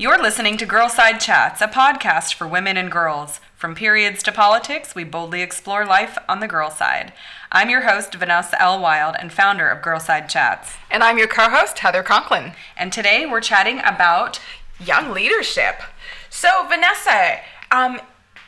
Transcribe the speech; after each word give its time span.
You're 0.00 0.22
listening 0.22 0.56
to 0.56 0.66
Girlside 0.66 1.20
Chats, 1.20 1.60
a 1.60 1.68
podcast 1.68 2.32
for 2.32 2.46
women 2.46 2.78
and 2.78 2.90
girls. 2.90 3.38
From 3.54 3.74
periods 3.74 4.22
to 4.22 4.32
politics, 4.32 4.94
we 4.94 5.04
boldly 5.04 5.42
explore 5.42 5.84
life 5.84 6.16
on 6.26 6.40
the 6.40 6.48
girl 6.48 6.70
side. 6.70 7.12
I'm 7.52 7.68
your 7.68 7.82
host, 7.82 8.14
Vanessa 8.14 8.58
Elle 8.62 8.80
Wilde, 8.80 9.16
and 9.18 9.30
founder 9.30 9.68
of 9.68 9.82
Girlside 9.82 10.30
Chats. 10.30 10.72
And 10.90 11.04
I'm 11.04 11.18
your 11.18 11.28
co 11.28 11.50
host, 11.50 11.80
Heather 11.80 12.02
Conklin. 12.02 12.52
And 12.78 12.94
today 12.94 13.26
we're 13.26 13.42
chatting 13.42 13.80
about 13.80 14.40
young 14.82 15.12
leadership. 15.12 15.82
So, 16.30 16.48
Vanessa, 16.66 17.40
um, 17.70 18.00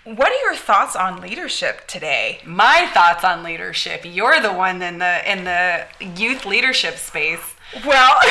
what 0.05 0.33
are 0.33 0.41
your 0.41 0.57
thoughts 0.57 0.97
on 0.97 1.21
leadership 1.21 1.87
today? 1.87 2.41
My 2.47 2.89
thoughts 2.95 3.25
on 3.25 3.43
leadership. 3.43 4.07
You're 4.07 4.41
the 4.41 4.55
one 4.55 4.81
in 4.81 5.01
the 5.01 5.31
in 5.31 5.45
the 5.45 5.85
youth 6.17 6.47
leadership 6.47 6.97
space. 6.97 7.52
Well, 7.75 8.17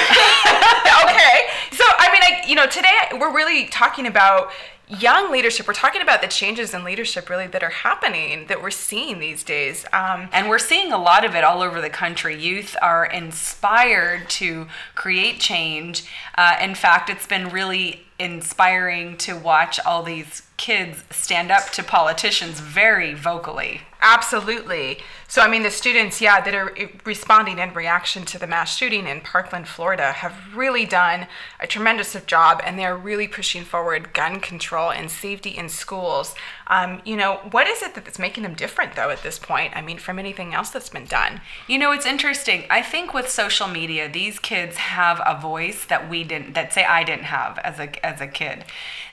okay. 1.03 1.47
So, 1.71 1.83
I 1.97 2.09
mean, 2.11 2.21
I, 2.21 2.43
you 2.47 2.55
know, 2.55 2.67
today 2.67 2.87
we're 3.19 3.33
really 3.33 3.65
talking 3.65 4.05
about 4.05 4.51
young 4.87 5.31
leadership. 5.31 5.67
We're 5.67 5.73
talking 5.73 6.01
about 6.01 6.21
the 6.21 6.27
changes 6.27 6.73
in 6.73 6.83
leadership 6.83 7.29
really 7.29 7.47
that 7.47 7.63
are 7.63 7.69
happening, 7.69 8.45
that 8.47 8.61
we're 8.61 8.69
seeing 8.71 9.19
these 9.19 9.43
days. 9.43 9.85
Um, 9.93 10.29
and 10.31 10.47
we're 10.47 10.59
seeing 10.59 10.91
a 10.91 10.97
lot 10.97 11.25
of 11.25 11.33
it 11.33 11.43
all 11.43 11.61
over 11.61 11.81
the 11.81 11.89
country. 11.89 12.39
Youth 12.39 12.75
are 12.81 13.05
inspired 13.05 14.29
to 14.31 14.67
create 14.93 15.39
change. 15.39 16.03
Uh, 16.37 16.57
in 16.61 16.75
fact, 16.75 17.09
it's 17.09 17.25
been 17.25 17.49
really 17.49 18.05
inspiring 18.21 19.17
to 19.17 19.33
watch 19.33 19.79
all 19.85 20.03
these 20.03 20.43
kids 20.57 21.03
stand 21.09 21.49
up 21.49 21.71
to 21.71 21.81
politicians 21.81 22.59
very 22.59 23.15
vocally. 23.15 23.81
Absolutely. 24.03 24.99
So, 25.27 25.41
I 25.41 25.47
mean, 25.47 25.63
the 25.63 25.71
students, 25.71 26.19
yeah, 26.19 26.41
that 26.41 26.55
are 26.55 26.75
responding 27.05 27.59
in 27.59 27.73
reaction 27.73 28.25
to 28.25 28.39
the 28.39 28.47
mass 28.47 28.75
shooting 28.75 29.07
in 29.07 29.21
Parkland, 29.21 29.67
Florida, 29.67 30.11
have 30.11 30.55
really 30.55 30.85
done 30.85 31.27
a 31.59 31.67
tremendous 31.67 32.15
job 32.25 32.61
and 32.65 32.77
they're 32.77 32.97
really 32.97 33.27
pushing 33.27 33.63
forward 33.63 34.13
gun 34.13 34.39
control 34.39 34.91
and 34.91 35.09
safety 35.09 35.51
in 35.51 35.69
schools. 35.69 36.35
Um, 36.67 37.01
you 37.05 37.15
know, 37.15 37.41
what 37.51 37.67
is 37.67 37.83
it 37.83 37.93
that's 37.93 38.17
making 38.17 38.43
them 38.43 38.55
different, 38.55 38.95
though, 38.95 39.09
at 39.09 39.23
this 39.23 39.37
point? 39.37 39.75
I 39.75 39.81
mean, 39.81 39.99
from 39.99 40.17
anything 40.17 40.53
else 40.53 40.71
that's 40.71 40.89
been 40.89 41.05
done? 41.05 41.41
You 41.67 41.77
know, 41.77 41.91
it's 41.91 42.05
interesting. 42.05 42.65
I 42.69 42.81
think 42.81 43.13
with 43.13 43.29
social 43.29 43.67
media, 43.67 44.11
these 44.11 44.39
kids 44.39 44.77
have 44.77 45.21
a 45.25 45.39
voice 45.39 45.85
that 45.85 46.09
we 46.09 46.23
didn't, 46.23 46.53
that 46.53 46.73
say 46.73 46.83
I 46.83 47.03
didn't 47.03 47.25
have 47.25 47.59
as 47.59 47.79
a, 47.79 47.91
as 48.11 48.21
a 48.21 48.27
kid. 48.27 48.65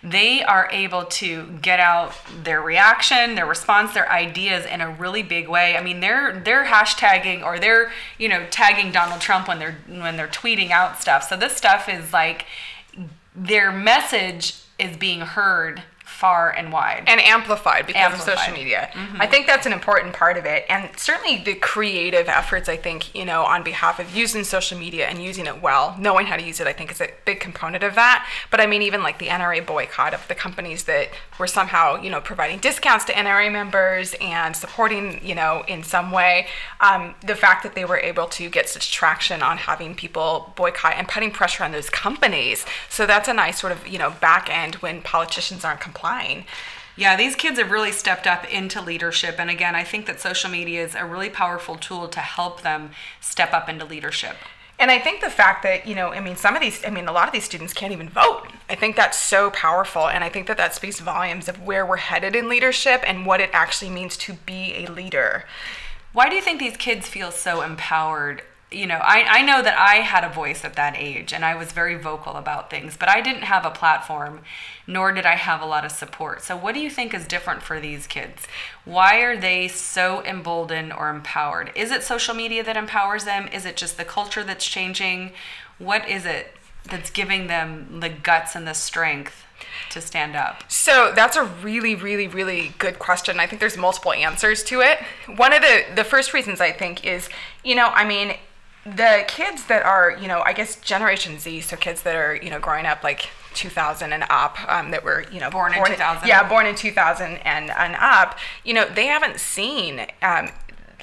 They 0.02 0.42
are 0.42 0.68
able 0.70 1.04
to 1.04 1.58
get 1.62 1.80
out 1.80 2.14
their 2.44 2.60
reaction, 2.60 3.34
their 3.34 3.46
response, 3.46 3.94
their 3.94 4.10
ideas 4.10 4.64
in 4.66 4.80
a 4.80 4.90
really 4.90 5.22
big 5.22 5.48
way. 5.48 5.76
I 5.76 5.82
mean, 5.82 6.00
they're 6.00 6.40
they're 6.40 6.66
hashtagging 6.66 7.42
or 7.42 7.58
they're 7.58 7.90
you 8.18 8.28
know 8.28 8.46
tagging 8.50 8.92
Donald 8.92 9.20
Trump 9.20 9.48
when 9.48 9.58
they're 9.58 9.78
when 9.88 10.16
they're 10.16 10.28
tweeting 10.28 10.70
out 10.70 11.00
stuff. 11.00 11.28
So 11.28 11.36
this 11.36 11.56
stuff 11.56 11.88
is 11.88 12.12
like 12.12 12.46
their 13.34 13.70
message 13.72 14.54
is 14.78 14.96
being 14.96 15.20
heard 15.20 15.82
far 16.18 16.50
and 16.50 16.72
wide 16.72 17.04
and 17.06 17.20
amplified 17.20 17.86
because 17.86 18.02
amplified. 18.02 18.34
of 18.34 18.40
social 18.40 18.52
media. 18.52 18.90
Mm-hmm. 18.92 19.22
I 19.22 19.26
think 19.28 19.46
that's 19.46 19.66
an 19.66 19.72
important 19.72 20.14
part 20.14 20.36
of 20.36 20.46
it, 20.46 20.64
and 20.68 20.90
certainly 20.98 21.44
the 21.44 21.54
creative 21.54 22.28
efforts. 22.28 22.68
I 22.68 22.76
think 22.76 23.14
you 23.14 23.24
know 23.24 23.44
on 23.44 23.62
behalf 23.62 24.00
of 24.00 24.14
using 24.16 24.42
social 24.42 24.76
media 24.76 25.06
and 25.06 25.22
using 25.22 25.46
it 25.46 25.62
well, 25.62 25.94
knowing 25.96 26.26
how 26.26 26.36
to 26.36 26.42
use 26.42 26.58
it, 26.58 26.66
I 26.66 26.72
think 26.72 26.90
is 26.90 27.00
a 27.00 27.10
big 27.24 27.38
component 27.38 27.84
of 27.84 27.94
that. 27.94 28.28
But 28.50 28.60
I 28.60 28.66
mean, 28.66 28.82
even 28.82 29.00
like 29.04 29.20
the 29.20 29.26
NRA 29.26 29.64
boycott 29.64 30.12
of 30.12 30.26
the 30.26 30.34
companies 30.34 30.84
that 30.84 31.10
were 31.38 31.46
somehow 31.46 32.02
you 32.02 32.10
know 32.10 32.20
providing 32.20 32.58
discounts 32.58 33.04
to 33.04 33.12
NRA 33.12 33.52
members 33.52 34.16
and 34.20 34.56
supporting 34.56 35.24
you 35.24 35.36
know 35.36 35.62
in 35.68 35.84
some 35.84 36.10
way, 36.10 36.48
um, 36.80 37.14
the 37.24 37.36
fact 37.36 37.62
that 37.62 37.76
they 37.76 37.84
were 37.84 37.98
able 37.98 38.26
to 38.26 38.50
get 38.50 38.68
such 38.68 38.90
traction 38.90 39.40
on 39.40 39.56
having 39.56 39.94
people 39.94 40.52
boycott 40.56 40.94
and 40.96 41.06
putting 41.06 41.30
pressure 41.30 41.62
on 41.62 41.70
those 41.70 41.88
companies. 41.90 42.66
So 42.88 43.06
that's 43.06 43.28
a 43.28 43.34
nice 43.34 43.60
sort 43.60 43.72
of 43.72 43.86
you 43.86 44.00
know 44.00 44.10
back 44.20 44.50
end 44.50 44.74
when 44.76 45.00
politicians 45.00 45.64
aren't 45.64 45.80
complying 45.80 46.07
fine. 46.08 46.44
Yeah, 46.96 47.16
these 47.16 47.36
kids 47.36 47.58
have 47.58 47.70
really 47.70 47.92
stepped 47.92 48.26
up 48.26 48.44
into 48.52 48.80
leadership. 48.80 49.36
And 49.38 49.50
again, 49.50 49.76
I 49.76 49.84
think 49.84 50.06
that 50.06 50.20
social 50.20 50.50
media 50.50 50.84
is 50.84 50.94
a 50.94 51.04
really 51.04 51.30
powerful 51.30 51.76
tool 51.76 52.08
to 52.08 52.20
help 52.20 52.62
them 52.62 52.90
step 53.20 53.52
up 53.52 53.68
into 53.68 53.84
leadership. 53.84 54.36
And 54.80 54.90
I 54.90 54.98
think 54.98 55.20
the 55.20 55.30
fact 55.30 55.62
that, 55.64 55.86
you 55.86 55.94
know, 55.94 56.12
I 56.12 56.20
mean, 56.20 56.36
some 56.36 56.54
of 56.56 56.62
these, 56.62 56.84
I 56.84 56.90
mean, 56.90 57.08
a 57.08 57.12
lot 57.12 57.28
of 57.28 57.32
these 57.32 57.44
students 57.44 57.72
can't 57.72 57.92
even 57.92 58.08
vote. 58.08 58.48
I 58.68 58.74
think 58.74 58.96
that's 58.96 59.18
so 59.18 59.50
powerful. 59.50 60.08
And 60.08 60.24
I 60.24 60.28
think 60.28 60.46
that 60.46 60.56
that 60.56 60.74
speaks 60.74 61.00
volumes 61.00 61.48
of 61.48 61.62
where 61.62 61.84
we're 61.84 61.96
headed 61.96 62.34
in 62.34 62.48
leadership 62.48 63.02
and 63.06 63.26
what 63.26 63.40
it 63.40 63.50
actually 63.52 63.90
means 63.90 64.16
to 64.18 64.34
be 64.34 64.84
a 64.84 64.90
leader. 64.90 65.44
Why 66.12 66.28
do 66.28 66.36
you 66.36 66.42
think 66.42 66.58
these 66.58 66.76
kids 66.76 67.06
feel 67.06 67.30
so 67.30 67.62
empowered 67.62 68.42
you 68.70 68.86
know, 68.86 69.00
I, 69.02 69.38
I 69.38 69.42
know 69.42 69.62
that 69.62 69.78
I 69.78 69.96
had 69.96 70.24
a 70.24 70.28
voice 70.28 70.62
at 70.62 70.74
that 70.74 70.94
age 70.94 71.32
and 71.32 71.42
I 71.44 71.54
was 71.54 71.72
very 71.72 71.94
vocal 71.94 72.34
about 72.34 72.68
things, 72.68 72.98
but 72.98 73.08
I 73.08 73.22
didn't 73.22 73.44
have 73.44 73.64
a 73.64 73.70
platform, 73.70 74.40
nor 74.86 75.10
did 75.12 75.24
I 75.24 75.36
have 75.36 75.62
a 75.62 75.66
lot 75.66 75.86
of 75.86 75.92
support. 75.92 76.42
So, 76.42 76.54
what 76.54 76.74
do 76.74 76.80
you 76.80 76.90
think 76.90 77.14
is 77.14 77.26
different 77.26 77.62
for 77.62 77.80
these 77.80 78.06
kids? 78.06 78.46
Why 78.84 79.20
are 79.20 79.38
they 79.38 79.68
so 79.68 80.22
emboldened 80.24 80.92
or 80.92 81.08
empowered? 81.08 81.72
Is 81.74 81.90
it 81.90 82.02
social 82.02 82.34
media 82.34 82.62
that 82.62 82.76
empowers 82.76 83.24
them? 83.24 83.48
Is 83.48 83.64
it 83.64 83.76
just 83.76 83.96
the 83.96 84.04
culture 84.04 84.44
that's 84.44 84.66
changing? 84.66 85.32
What 85.78 86.06
is 86.06 86.26
it 86.26 86.54
that's 86.90 87.10
giving 87.10 87.46
them 87.46 88.00
the 88.00 88.08
guts 88.10 88.54
and 88.54 88.66
the 88.66 88.74
strength 88.74 89.44
to 89.92 90.02
stand 90.02 90.36
up? 90.36 90.70
So 90.70 91.12
that's 91.14 91.36
a 91.36 91.44
really, 91.44 91.94
really, 91.94 92.28
really 92.28 92.74
good 92.76 92.98
question. 92.98 93.40
I 93.40 93.46
think 93.46 93.60
there's 93.60 93.78
multiple 93.78 94.12
answers 94.12 94.62
to 94.64 94.82
it. 94.82 94.98
One 95.36 95.54
of 95.54 95.62
the 95.62 95.84
the 95.94 96.04
first 96.04 96.34
reasons 96.34 96.60
I 96.60 96.72
think 96.72 97.06
is, 97.06 97.30
you 97.64 97.74
know, 97.74 97.86
I 97.86 98.04
mean, 98.04 98.34
the 98.96 99.24
kids 99.26 99.64
that 99.66 99.84
are, 99.84 100.16
you 100.20 100.28
know, 100.28 100.40
I 100.40 100.52
guess 100.52 100.76
Generation 100.80 101.38
Z, 101.38 101.60
so 101.62 101.76
kids 101.76 102.02
that 102.02 102.14
are, 102.14 102.36
you 102.36 102.50
know, 102.50 102.58
growing 102.58 102.86
up 102.86 103.02
like 103.02 103.28
2000 103.54 104.12
and 104.12 104.24
up, 104.30 104.56
um, 104.70 104.90
that 104.90 105.04
were, 105.04 105.24
you 105.32 105.40
know, 105.40 105.50
born, 105.50 105.72
born 105.72 105.90
in 105.90 105.98
2000. 105.98 106.28
Yeah, 106.28 106.48
born 106.48 106.66
in 106.66 106.74
2000 106.74 107.36
and, 107.38 107.70
and 107.70 107.96
up, 107.96 108.38
you 108.64 108.74
know, 108.74 108.86
they 108.88 109.06
haven't 109.06 109.40
seen, 109.40 110.06
um, 110.22 110.50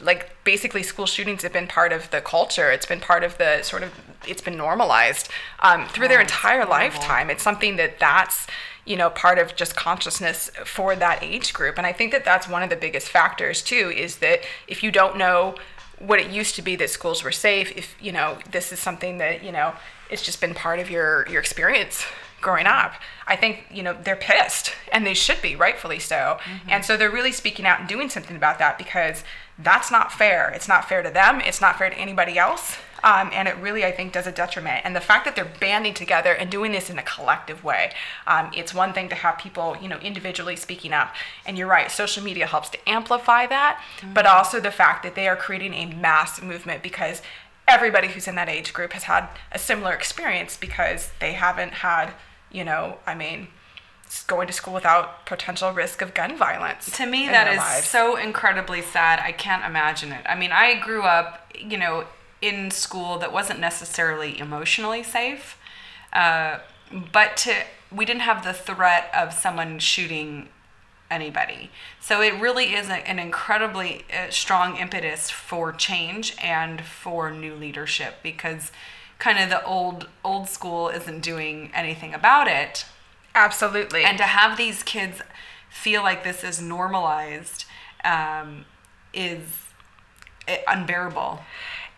like 0.02 0.32
basically 0.44 0.84
school 0.84 1.06
shootings 1.06 1.44
have 1.44 1.54
been 1.54 1.68
part 1.68 1.94
of 1.94 2.10
the 2.12 2.22
culture. 2.22 2.72
It's 2.72 2.86
been 2.86 3.00
part 3.00 3.24
of 3.24 3.38
the 3.38 3.62
sort 3.64 3.84
of, 3.84 3.92
it's 4.28 4.42
been 4.42 4.58
normalized 4.58 5.30
um, 5.60 5.88
through 5.88 6.06
oh, 6.06 6.10
their 6.10 6.22
entire 6.22 6.66
lifetime. 6.66 7.30
It's 7.30 7.44
something 7.44 7.78
that 7.78 8.00
that's, 8.00 8.48
you 8.86 8.96
know, 8.96 9.10
part 9.10 9.40
of 9.40 9.56
just 9.56 9.76
consciousness 9.76 10.52
for 10.66 10.96
that 10.96 11.24
age 11.24 11.54
group. 11.54 11.78
And 11.78 11.88
I 11.88 11.94
think 11.94 12.12
that 12.12 12.24
that's 12.24 12.48
one 12.48 12.62
of 12.62 12.70
the 12.70 12.76
biggest 12.76 13.10
factors 13.10 13.62
too, 13.62 13.92
is 13.96 14.18
that 14.18 14.42
if 14.68 14.84
you 14.84 14.92
don't 14.92 15.18
know 15.18 15.56
what 16.00 16.20
it 16.20 16.30
used 16.30 16.56
to 16.56 16.62
be 16.62 16.76
that 16.76 16.90
schools 16.90 17.24
were 17.24 17.32
safe 17.32 17.72
if 17.76 17.96
you 18.02 18.12
know 18.12 18.38
this 18.52 18.72
is 18.72 18.80
something 18.80 19.18
that 19.18 19.44
you 19.44 19.52
know 19.52 19.74
it's 20.10 20.22
just 20.22 20.42
been 20.42 20.54
part 20.54 20.80
of 20.80 20.90
your 20.90 21.28
your 21.30 21.40
experience 21.40 22.06
growing 22.42 22.68
up. 22.68 22.94
I 23.26 23.36
think 23.36 23.66
you 23.72 23.82
know 23.82 23.98
they're 24.04 24.16
pissed 24.16 24.74
and 24.92 25.06
they 25.06 25.14
should 25.14 25.42
be 25.42 25.56
rightfully 25.56 26.00
so. 26.00 26.38
Mm-hmm. 26.44 26.70
and 26.70 26.86
so 26.86 26.98
they're 26.98 27.12
really 27.12 27.32
speaking 27.32 27.66
out 27.66 27.80
and 27.80 27.90
doing 27.90 28.10
something 28.10 28.36
about 28.36 28.60
that 28.60 28.78
because 28.78 29.24
that's 29.58 29.90
not 29.90 30.12
fair. 30.12 30.50
It's 30.50 30.68
not 30.68 30.88
fair 30.88 31.02
to 31.02 31.10
them. 31.10 31.42
It's 31.42 31.62
not 31.62 31.78
fair 31.78 31.90
to 31.90 31.98
anybody 31.98 32.38
else 32.38 32.78
um, 33.04 33.30
and 33.34 33.48
it 33.48 33.56
really, 33.58 33.86
I 33.86 33.92
think, 33.92 34.14
does 34.14 34.28
a 34.28 34.32
detriment. 34.32 34.86
And 34.86 34.96
the 34.96 35.02
fact 35.02 35.26
that 35.26 35.36
they're 35.36 35.52
banding 35.60 35.94
together 35.94 36.34
and 36.34 36.50
doing 36.50 36.72
this 36.72 36.90
in 36.90 36.98
a 36.98 37.04
collective 37.04 37.64
way, 37.64 37.92
um, 38.28 38.52
it's 38.56 38.74
one 38.74 38.94
thing 38.94 39.10
to 39.10 39.16
have 39.16 39.38
people, 39.38 39.76
you 39.82 39.88
know, 39.88 39.98
individually 40.00 40.56
speaking 40.56 40.94
up. 40.94 41.14
And 41.46 41.58
you're 41.58 41.68
right, 41.68 41.92
social 41.92 42.24
media 42.24 42.48
helps 42.48 42.70
to 42.70 42.90
amplify 42.90 43.46
that, 43.48 43.82
mm-hmm. 44.00 44.14
but 44.14 44.26
also 44.26 44.60
the 44.60 44.72
fact 44.72 45.04
that 45.04 45.16
they 45.16 45.28
are 45.28 45.36
creating 45.36 45.74
a 45.74 45.86
mass 45.86 46.42
movement 46.42 46.82
because 46.82 47.22
everybody 47.68 48.08
who's 48.08 48.28
in 48.28 48.36
that 48.36 48.50
age 48.50 48.74
group 48.74 48.94
has 48.94 49.04
had 49.04 49.28
a 49.52 49.60
similar 49.60 49.94
experience 49.94 50.58
because 50.58 51.12
they 51.20 51.34
haven't 51.34 51.74
had, 51.74 52.12
you 52.52 52.64
know, 52.64 53.00
I 53.06 53.16
mean, 53.16 53.48
going 54.28 54.48
to 54.48 54.54
school 54.54 54.74
without 54.74 55.26
potential 55.26 55.72
risk 55.72 56.02
of 56.02 56.14
gun 56.14 56.38
violence. 56.38 56.96
To 56.98 57.06
me, 57.06 57.28
that 57.28 57.52
is 57.52 57.58
lives. 57.58 57.88
so 57.88 58.16
incredibly 58.16 58.82
sad. 58.82 59.20
I 59.20 59.32
can't 59.32 59.66
imagine 59.66 60.12
it. 60.12 60.22
I 60.26 60.36
mean, 60.36 60.52
I 60.52 60.80
grew 60.80 61.04
up, 61.04 61.52
you 61.60 61.78
know, 61.78 62.06
in 62.42 62.72
school 62.72 63.18
that 63.20 63.32
wasn't 63.32 63.60
necessarily 63.60 64.40
emotionally 64.40 65.04
safe, 65.04 65.58
uh, 66.14 66.60
but 67.12 67.38
to 67.38 67.54
we 67.92 68.06
didn't 68.06 68.22
have 68.22 68.44
the 68.44 68.54
threat 68.54 69.10
of 69.16 69.34
someone 69.34 69.80
shooting 69.80 70.50
anybody. 71.10 71.70
So 72.00 72.22
it 72.22 72.34
really 72.40 72.74
is 72.74 72.90
a, 72.90 73.08
an 73.08 73.20
incredibly 73.20 74.06
uh, 74.12 74.32
strong 74.32 74.78
impetus 74.78 75.30
for 75.30 75.72
change 75.72 76.36
and 76.42 76.82
for 76.82 77.32
new 77.32 77.56
leadership 77.56 78.16
because 78.24 78.72
kind 79.20 79.40
of 79.40 79.50
the 79.50 79.64
old 79.64 80.10
old 80.24 80.50
school 80.50 80.90
isn't 80.90 81.22
doing 81.22 81.72
anything 81.74 82.14
about 82.14 82.48
it. 82.48 82.86
Absolutely. 83.34 84.04
And 84.04 84.18
to 84.18 84.24
have 84.24 84.58
these 84.58 84.84
kids 84.84 85.22
feel 85.70 86.02
like 86.02 86.24
this 86.24 86.44
is 86.44 86.62
normalized 86.62 87.66
um, 88.04 88.66
is 89.14 89.42
uh, 90.48 90.56
unbearable 90.68 91.42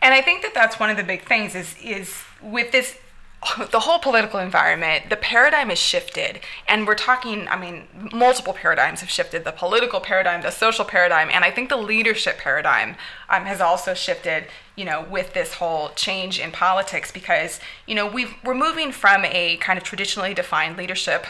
and 0.02 0.14
I 0.14 0.20
think 0.20 0.42
that 0.42 0.54
that's 0.54 0.78
one 0.78 0.90
of 0.90 0.96
the 0.96 1.04
big 1.04 1.24
things 1.24 1.54
is 1.54 1.76
is 1.82 2.22
with 2.42 2.72
this 2.72 2.98
the 3.70 3.80
whole 3.80 4.00
political 4.00 4.40
environment, 4.40 5.10
the 5.10 5.16
paradigm 5.16 5.68
has 5.68 5.78
shifted. 5.78 6.40
And 6.66 6.86
we're 6.86 6.96
talking, 6.96 7.46
I 7.46 7.56
mean, 7.56 7.84
multiple 8.12 8.52
paradigms 8.52 9.00
have 9.00 9.10
shifted. 9.10 9.44
The 9.44 9.52
political 9.52 10.00
paradigm, 10.00 10.42
the 10.42 10.50
social 10.50 10.84
paradigm, 10.84 11.28
and 11.30 11.44
I 11.44 11.52
think 11.52 11.68
the 11.68 11.76
leadership 11.76 12.38
paradigm 12.38 12.96
um, 13.28 13.44
has 13.44 13.60
also 13.60 13.94
shifted, 13.94 14.46
you 14.74 14.84
know, 14.84 15.06
with 15.08 15.34
this 15.34 15.54
whole 15.54 15.90
change 15.90 16.40
in 16.40 16.50
politics 16.50 17.12
because, 17.12 17.60
you 17.86 17.94
know, 17.94 18.08
we 18.08 18.26
we're 18.44 18.54
moving 18.54 18.90
from 18.90 19.24
a 19.24 19.56
kind 19.58 19.78
of 19.78 19.84
traditionally 19.84 20.34
defined 20.34 20.76
leadership. 20.76 21.26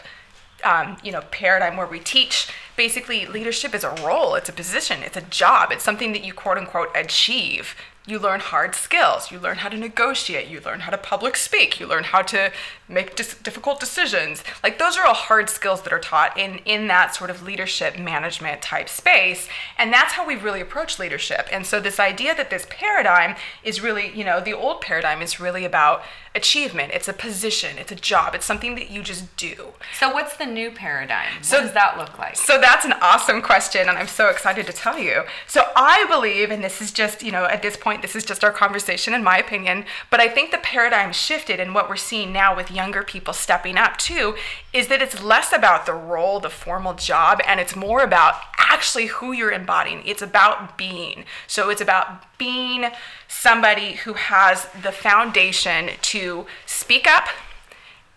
Um, 0.64 0.96
you 1.04 1.12
know, 1.12 1.20
paradigm 1.30 1.76
where 1.76 1.86
we 1.86 2.00
teach. 2.00 2.48
Basically 2.74 3.26
leadership 3.26 3.76
is 3.76 3.84
a 3.84 3.90
role, 4.04 4.34
it's 4.34 4.48
a 4.48 4.52
position, 4.52 5.04
it's 5.04 5.16
a 5.16 5.20
job, 5.20 5.70
it's 5.70 5.84
something 5.84 6.10
that 6.10 6.24
you 6.24 6.34
quote 6.34 6.58
unquote 6.58 6.88
achieve 6.96 7.76
you 8.08 8.18
learn 8.18 8.40
hard 8.40 8.74
skills. 8.74 9.30
You 9.30 9.38
learn 9.38 9.58
how 9.58 9.68
to 9.68 9.76
negotiate. 9.76 10.48
You 10.48 10.62
learn 10.62 10.80
how 10.80 10.90
to 10.90 10.96
public 10.96 11.36
speak. 11.36 11.78
You 11.78 11.86
learn 11.86 12.04
how 12.04 12.22
to 12.22 12.50
make 12.88 13.14
dis- 13.14 13.34
difficult 13.34 13.80
decisions. 13.80 14.42
Like 14.62 14.78
those 14.78 14.96
are 14.96 15.04
all 15.04 15.12
hard 15.12 15.50
skills 15.50 15.82
that 15.82 15.92
are 15.92 15.98
taught 15.98 16.38
in 16.38 16.60
in 16.64 16.86
that 16.86 17.14
sort 17.14 17.28
of 17.28 17.42
leadership 17.42 17.98
management 17.98 18.62
type 18.62 18.88
space, 18.88 19.46
and 19.76 19.92
that's 19.92 20.14
how 20.14 20.26
we 20.26 20.36
really 20.36 20.62
approach 20.62 20.98
leadership. 20.98 21.48
And 21.52 21.66
so 21.66 21.80
this 21.80 22.00
idea 22.00 22.34
that 22.34 22.48
this 22.48 22.66
paradigm 22.70 23.36
is 23.62 23.82
really, 23.82 24.10
you 24.16 24.24
know, 24.24 24.40
the 24.40 24.54
old 24.54 24.80
paradigm 24.80 25.20
is 25.20 25.38
really 25.38 25.66
about 25.66 26.02
achievement. 26.38 26.92
It's 26.94 27.08
a 27.08 27.12
position. 27.12 27.76
It's 27.76 27.92
a 27.92 27.96
job. 27.96 28.34
It's 28.34 28.46
something 28.46 28.74
that 28.76 28.90
you 28.90 29.02
just 29.02 29.36
do. 29.36 29.74
So 29.98 30.10
what's 30.10 30.36
the 30.36 30.46
new 30.46 30.70
paradigm? 30.70 31.34
What 31.36 31.44
so, 31.44 31.60
does 31.60 31.72
that 31.72 31.98
look 31.98 32.18
like? 32.18 32.36
So 32.36 32.58
that's 32.58 32.86
an 32.86 32.94
awesome 33.02 33.42
question, 33.42 33.88
and 33.88 33.98
I'm 33.98 34.06
so 34.06 34.28
excited 34.28 34.66
to 34.66 34.72
tell 34.72 34.98
you. 34.98 35.24
So 35.46 35.64
I 35.76 36.06
believe, 36.08 36.50
and 36.50 36.64
this 36.64 36.80
is 36.80 36.92
just, 36.92 37.22
you 37.22 37.32
know, 37.32 37.44
at 37.44 37.60
this 37.60 37.76
point, 37.76 38.00
this 38.00 38.16
is 38.16 38.24
just 38.24 38.42
our 38.44 38.52
conversation, 38.52 39.12
in 39.12 39.22
my 39.22 39.36
opinion, 39.36 39.84
but 40.10 40.20
I 40.20 40.28
think 40.28 40.50
the 40.50 40.58
paradigm 40.58 41.12
shifted, 41.12 41.60
and 41.60 41.74
what 41.74 41.88
we're 41.88 41.96
seeing 41.96 42.32
now 42.32 42.56
with 42.56 42.70
younger 42.70 43.02
people 43.02 43.34
stepping 43.34 43.76
up 43.76 43.98
too 43.98 44.36
is 44.72 44.88
that 44.88 45.02
it's 45.02 45.22
less 45.22 45.52
about 45.52 45.84
the 45.84 45.94
role, 45.94 46.40
the 46.40 46.50
formal 46.50 46.94
job, 46.94 47.40
and 47.46 47.58
it's 47.58 47.74
more 47.74 48.02
about 48.02 48.34
actually 48.58 49.06
who 49.06 49.32
you're 49.32 49.50
embodying. 49.50 50.02
It's 50.04 50.22
about 50.22 50.78
being. 50.78 51.24
So 51.46 51.70
it's 51.70 51.80
about 51.80 52.24
being 52.38 52.86
somebody 53.26 53.94
who 53.94 54.14
has 54.14 54.68
the 54.82 54.92
foundation 54.92 55.90
to 56.02 56.46
speak 56.66 57.06
up 57.06 57.28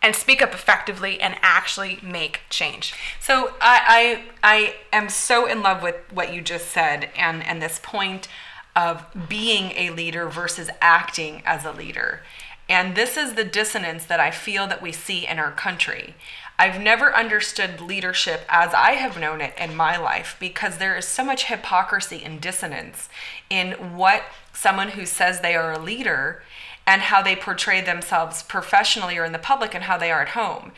and 0.01 0.15
speak 0.15 0.41
up 0.41 0.53
effectively 0.53 1.19
and 1.21 1.35
actually 1.41 1.99
make 2.01 2.41
change. 2.49 2.93
So 3.19 3.53
I, 3.61 4.23
I 4.43 4.53
I 4.53 4.75
am 4.95 5.09
so 5.09 5.45
in 5.45 5.61
love 5.61 5.83
with 5.83 5.95
what 6.11 6.33
you 6.33 6.41
just 6.41 6.69
said 6.69 7.09
and 7.15 7.43
and 7.43 7.61
this 7.61 7.79
point 7.83 8.27
of 8.75 9.05
being 9.27 9.71
a 9.73 9.89
leader 9.91 10.29
versus 10.29 10.69
acting 10.79 11.43
as 11.45 11.65
a 11.65 11.71
leader. 11.71 12.21
And 12.69 12.95
this 12.95 13.17
is 13.17 13.33
the 13.33 13.43
dissonance 13.43 14.05
that 14.05 14.21
I 14.21 14.31
feel 14.31 14.65
that 14.67 14.81
we 14.81 14.93
see 14.93 15.27
in 15.27 15.39
our 15.39 15.51
country. 15.51 16.15
I've 16.61 16.79
never 16.79 17.15
understood 17.15 17.81
leadership 17.81 18.41
as 18.47 18.71
I 18.71 18.91
have 18.91 19.19
known 19.19 19.41
it 19.41 19.55
in 19.57 19.75
my 19.75 19.97
life 19.97 20.37
because 20.39 20.77
there 20.77 20.95
is 20.95 21.07
so 21.07 21.25
much 21.25 21.45
hypocrisy 21.45 22.21
and 22.23 22.39
dissonance 22.39 23.09
in 23.49 23.71
what 23.97 24.25
someone 24.53 24.89
who 24.89 25.07
says 25.07 25.41
they 25.41 25.55
are 25.55 25.71
a 25.71 25.79
leader 25.79 26.43
and 26.85 27.01
how 27.01 27.23
they 27.23 27.35
portray 27.35 27.81
themselves 27.81 28.43
professionally 28.43 29.17
or 29.17 29.25
in 29.25 29.31
the 29.31 29.39
public 29.39 29.73
and 29.73 29.85
how 29.85 29.97
they 29.97 30.11
are 30.11 30.21
at 30.21 30.37
home. 30.37 30.71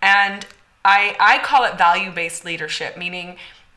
And 0.00 0.46
I, 0.86 1.14
I 1.20 1.44
call 1.44 1.64
it 1.64 1.76
value 1.76 2.10
based 2.10 2.46
leadership, 2.46 2.96
meaning 2.96 3.36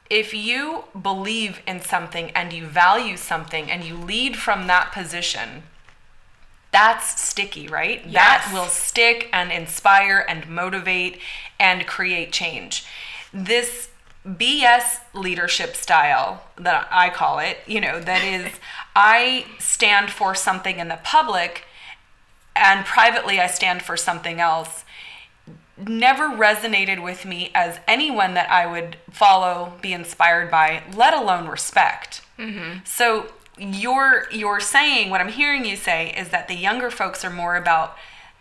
if 0.10 0.34
you 0.34 0.86
believe 1.02 1.62
in 1.68 1.82
something 1.82 2.32
and 2.32 2.54
you 2.54 2.68
value 2.68 3.18
something 3.18 3.70
and 3.70 3.84
you 3.84 3.98
lead 3.98 4.38
from 4.38 4.68
that 4.68 4.94
position, 4.94 5.64
that's 6.80 7.20
sticky, 7.22 7.68
right? 7.68 8.02
Yes. 8.06 8.14
That 8.14 8.52
will 8.54 8.70
stick 8.70 9.28
and 9.34 9.52
inspire 9.52 10.26
and 10.30 10.48
motivate 10.48 11.20
and 11.60 11.86
create 11.86 12.32
change. 12.32 12.86
This 13.34 13.90
BS 14.26 15.00
leadership 15.14 15.76
style 15.76 16.44
that 16.58 16.88
I 16.90 17.10
call 17.10 17.40
it, 17.40 17.58
you 17.68 17.82
know, 17.82 18.00
that 18.00 18.24
is 18.24 18.54
I 18.96 19.46
stand 19.60 20.10
for 20.10 20.34
something 20.34 20.80
in 20.80 20.88
the 20.88 21.00
public 21.04 21.66
and 22.56 22.86
privately 22.86 23.42
I 23.42 23.48
stand 23.48 23.82
for 23.82 23.98
something 23.98 24.40
else 24.40 24.86
never 25.88 26.30
resonated 26.30 27.02
with 27.02 27.26
me 27.26 27.52
as 27.56 27.80
anyone 27.88 28.34
that 28.34 28.50
I 28.52 28.66
would 28.66 28.98
follow, 29.12 29.74
be 29.82 29.94
inspired 29.94 30.52
by, 30.52 30.84
let 30.94 31.14
alone 31.14 31.48
respect. 31.48 32.22
Mm-hmm. 32.38 32.80
So 32.84 33.28
you're 33.60 34.26
you're 34.32 34.60
saying 34.60 35.10
what 35.10 35.22
I'm 35.22 35.30
hearing 35.30 35.66
you 35.66 35.76
say 35.76 36.14
is 36.18 36.30
that 36.30 36.48
the 36.48 36.56
younger 36.56 36.90
folks 36.90 37.24
are 37.24 37.30
more 37.30 37.56
about 37.56 37.96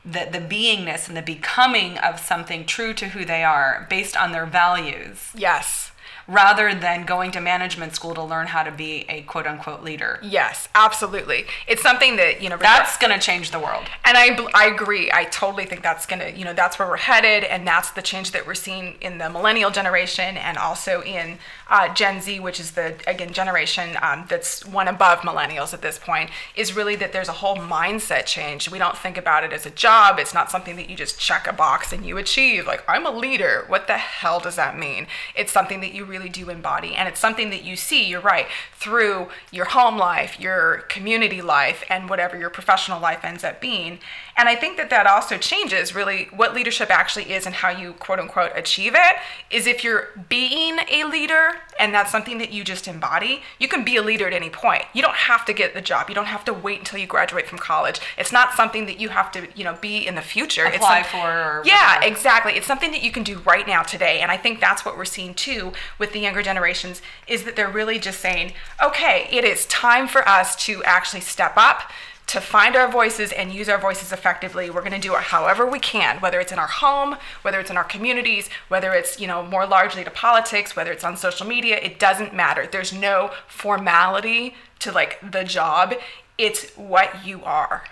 the 0.05 0.29
the 0.31 0.39
beingness 0.39 1.09
and 1.09 1.17
the 1.17 1.23
becoming 1.23 1.99
of 1.99 2.19
something 2.21 2.65
true 2.65 2.95
to 2.95 3.09
who 3.09 3.25
they 3.25 3.45
are 3.45 3.87
based 3.91 4.17
on 4.17 4.33
their 4.33 4.47
values. 4.47 5.31
Yes 5.35 5.89
rather 6.29 6.75
than 6.75 7.07
going 7.07 7.31
to 7.31 7.41
management 7.41 7.95
school 7.95 8.15
to 8.15 8.23
learn 8.23 8.47
how 8.47 8.63
to 8.63 8.71
be 8.71 9.07
a 9.09 9.23
quote 9.23 9.47
unquote 9.47 9.83
leader. 9.83 10.21
Yes, 10.23 10.69
absolutely. 10.75 11.47
It's 11.67 11.83
something 11.83 12.17
that, 12.17 12.43
you 12.43 12.51
know, 12.51 12.59
that's 12.59 12.99
going 12.99 13.13
to 13.13 13.19
change 13.19 13.51
the 13.51 13.59
world. 13.59 13.87
And 14.05 14.17
I, 14.17 14.47
I 14.55 14.67
agree. 14.67 15.11
I 15.11 15.25
totally 15.25 15.65
think 15.65 15.83
that's 15.83 16.05
going 16.05 16.21
to, 16.21 16.39
you 16.39 16.45
know, 16.45 16.53
that's 16.53 16.79
where 16.79 16.87
we're 16.87 16.99
headed. 16.99 17.45
And 17.45 17.67
that's 17.67 17.91
the 17.93 18.03
change 18.03 18.33
that 18.33 18.47
we're 18.47 18.55
seeing 18.55 18.97
in 19.01 19.17
the 19.17 19.31
millennial 19.31 19.71
generation 19.71 20.37
and 20.37 20.59
also 20.59 21.03
in 21.03 21.39
uh, 21.71 21.93
Gen 21.93 22.21
Z, 22.21 22.41
which 22.41 22.59
is 22.59 22.73
the, 22.73 22.95
again, 23.07 23.33
generation 23.33 23.97
um, 24.01 24.25
that's 24.29 24.65
one 24.65 24.89
above 24.89 25.21
millennials 25.21 25.75
at 25.75 25.83
this 25.83 25.99
point, 25.99 26.31
is 26.57 26.75
really 26.75 26.97
that 26.97 27.13
there's 27.13 27.29
a 27.29 27.33
whole 27.33 27.57
mindset 27.57 28.25
change. 28.25 28.71
We 28.71 28.79
don't 28.79 28.97
think 28.97 29.19
about 29.19 29.45
it 29.45 29.53
as 29.53 29.67
a 29.67 29.71
job. 29.71 30.19
It's 30.19 30.33
not 30.33 30.51
something 30.51 30.77
that 30.77 30.89
you 30.89 30.97
just 30.97 31.19
check 31.19 31.47
a 31.47 31.53
box 31.53 31.93
and 31.93 32.07
you 32.07 32.17
achieve. 32.17 32.67
Like, 32.67 32.83
I'm 32.89 33.05
a 33.05 33.11
leader. 33.11 33.65
What 33.67 33.87
the 33.87 33.99
hell 33.99 34.41
does 34.41 34.57
that 34.57 34.79
mean? 34.79 35.07
It's 35.35 35.53
something 35.53 35.81
that 35.81 35.93
you 35.93 36.05
really 36.05 36.31
do 36.31 36.49
embody. 36.49 36.95
And 36.95 37.09
it's 37.09 37.21
something 37.21 37.51
that 37.51 37.65
you 37.65 37.77
see, 37.77 38.09
you're 38.09 38.21
right, 38.21 38.47
through 38.75 39.29
your 39.53 39.67
home 39.67 39.99
life, 39.99 40.41
your 40.41 40.79
community 40.89 41.43
life, 41.43 41.85
and 41.91 42.09
whatever 42.09 42.39
your 42.39 42.51
professional 42.51 43.01
life 43.01 43.25
ends 43.25 43.45
up 43.45 43.61
being. 43.61 43.99
And 44.37 44.49
I 44.49 44.55
think 44.55 44.77
that 44.77 44.89
that 44.91 45.07
also 45.07 45.37
changes 45.37 45.95
really 45.95 46.29
what 46.35 46.55
leadership 46.55 46.91
actually 46.91 47.33
is 47.33 47.45
and 47.45 47.57
how 47.57 47.71
you 47.71 47.93
quote 47.95 48.21
unquote 48.21 48.53
achieve 48.55 48.95
it. 48.95 49.17
Is 49.51 49.67
if 49.67 49.85
you're 49.85 50.09
being 50.29 50.79
a 50.91 51.05
leader 51.05 51.58
and 51.79 51.95
that's 51.95 52.11
something 52.11 52.39
that 52.39 52.53
you 52.53 52.65
just 52.65 52.89
embody, 52.89 53.43
you 53.59 53.69
can 53.69 53.85
be 53.85 53.97
a 53.97 54.03
leader 54.03 54.27
at 54.27 54.33
any 54.33 54.51
point. 54.51 54.85
You 54.93 55.03
don't 55.03 55.15
have 55.15 55.45
to 55.47 55.53
get 55.53 55.75
the 55.75 55.81
job. 55.81 56.09
You 56.09 56.15
don't 56.15 56.27
have 56.27 56.45
to 56.47 56.53
wait 56.53 56.81
until 56.81 56.99
you 56.99 57.07
graduate 57.07 57.47
from 57.47 57.59
college. 57.59 58.01
It's 58.17 58.33
not 58.33 58.55
something 58.55 58.87
that 58.87 59.01
you 59.01 59.11
have 59.11 59.31
to, 59.33 59.49
you 59.55 59.65
know, 59.65 59.77
be 59.81 60.07
in 60.07 60.15
the 60.15 60.23
future. 60.23 60.65
Apply 60.65 61.01
it's 61.01 61.11
some, 61.11 61.21
for. 61.21 61.63
yeah, 61.65 62.03
exactly. 62.05 62.55
It's 62.55 62.67
something 62.67 62.91
that 62.91 63.03
you 63.03 63.13
can 63.13 63.23
do 63.23 63.39
right 63.41 63.67
now 63.67 63.83
today. 63.83 64.21
And 64.21 64.31
I 64.31 64.37
think 64.37 64.61
that's 64.61 64.85
what 64.85 64.97
we're 64.97 65.05
seeing 65.05 65.35
too 65.35 65.73
with 65.99 66.13
the 66.13 66.21
younger 66.21 66.43
generations 66.43 67.01
is 67.27 67.45
that 67.45 67.57
they're 67.57 67.71
really 67.71 67.99
just 67.99 68.21
saying, 68.21 68.53
okay, 68.83 69.29
it 69.31 69.45
is 69.45 69.67
time 69.67 70.09
for 70.09 70.29
us 70.29 70.57
to 70.67 70.83
actually 70.85 71.21
step 71.21 71.53
up 71.57 71.91
to 72.29 72.41
find 72.41 72.77
our 72.77 72.91
voices 72.91 73.33
and 73.33 73.53
use 73.53 73.69
our 73.69 73.79
voices 73.79 74.13
effectively 74.13 74.71
we're 74.71 74.81
going 74.81 74.93
to 74.93 74.99
do 74.99 75.15
it 75.15 75.23
however 75.23 75.67
we 75.67 75.79
can 75.79 76.21
whether 76.21 76.39
it's 76.41 76.53
in 76.53 76.59
our 76.59 76.69
home 76.69 77.17
whether 77.43 77.59
it's 77.59 77.71
in 77.71 77.77
our 77.77 77.85
communities 77.85 78.49
whether 78.69 78.93
it's 78.93 79.19
you 79.19 79.27
know 79.27 79.45
more 79.45 79.67
largely 79.67 80.05
to 80.05 80.11
politics 80.11 80.77
whether 80.77 80.93
it's 80.93 81.05
on 81.05 81.17
social 81.17 81.47
media 81.47 81.79
it 81.83 81.99
doesn't 81.99 82.35
matter. 82.35 82.67
There's 82.67 82.93
no 82.93 83.31
formality 83.47 84.55
to 84.81 84.93
like 84.93 85.19
the 85.23 85.45
job. 85.45 85.95
It's 86.37 86.71
what 86.77 87.27
you 87.27 87.43
are. 87.45 87.85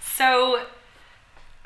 So 0.00 0.62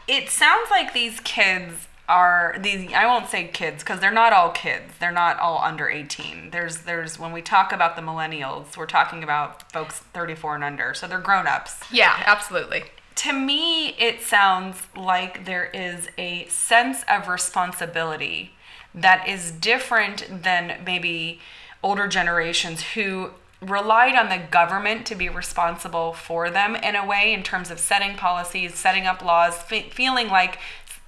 it 0.09 0.29
sounds 0.29 0.71
like 0.71 0.93
these 0.93 1.21
kids 1.21 1.87
are 2.11 2.57
these 2.59 2.93
I 2.93 3.07
won't 3.07 3.29
say 3.29 3.45
kids 3.47 3.83
because 3.83 4.01
they're 4.01 4.11
not 4.11 4.33
all 4.33 4.51
kids. 4.51 4.93
They're 4.99 5.13
not 5.13 5.39
all 5.39 5.61
under 5.63 5.89
18. 5.89 6.51
There's 6.51 6.79
there's 6.79 7.19
when 7.19 7.33
we 7.33 7.41
talk 7.41 7.73
about 7.73 7.97
the 7.97 8.03
millennials, 8.03 8.77
we're 8.77 8.87
talking 8.87 9.23
about 9.23 9.73
folks 9.73 10.01
34 10.13 10.57
and 10.57 10.65
under. 10.65 10.93
So 10.93 11.07
they're 11.07 11.21
grown-ups. 11.21 11.81
Yeah, 11.93 12.23
absolutely. 12.27 12.85
To 13.17 13.33
me, 13.33 13.91
it 13.91 14.23
sounds 14.23 14.83
like 14.97 15.45
there 15.45 15.67
is 15.73 16.09
a 16.19 16.47
sense 16.47 17.05
of 17.09 17.29
responsibility 17.29 18.55
that 18.95 19.29
is 19.29 19.53
different 19.53 20.43
than 20.43 20.83
maybe 20.85 21.41
older 21.83 22.09
generations 22.09 22.83
who 22.95 23.31
relied 23.61 24.15
on 24.15 24.31
the 24.31 24.39
government 24.51 25.05
to 25.07 25.15
be 25.15 25.29
responsible 25.29 26.13
for 26.15 26.51
them 26.51 26.75
in 26.75 26.97
a 26.97 27.07
way 27.07 27.33
in 27.33 27.43
terms 27.43 27.71
of 27.71 27.79
setting 27.79 28.17
policies, 28.17 28.75
setting 28.75 29.07
up 29.07 29.23
laws, 29.23 29.57
fe- 29.59 29.91
feeling 29.91 30.29
like 30.29 30.59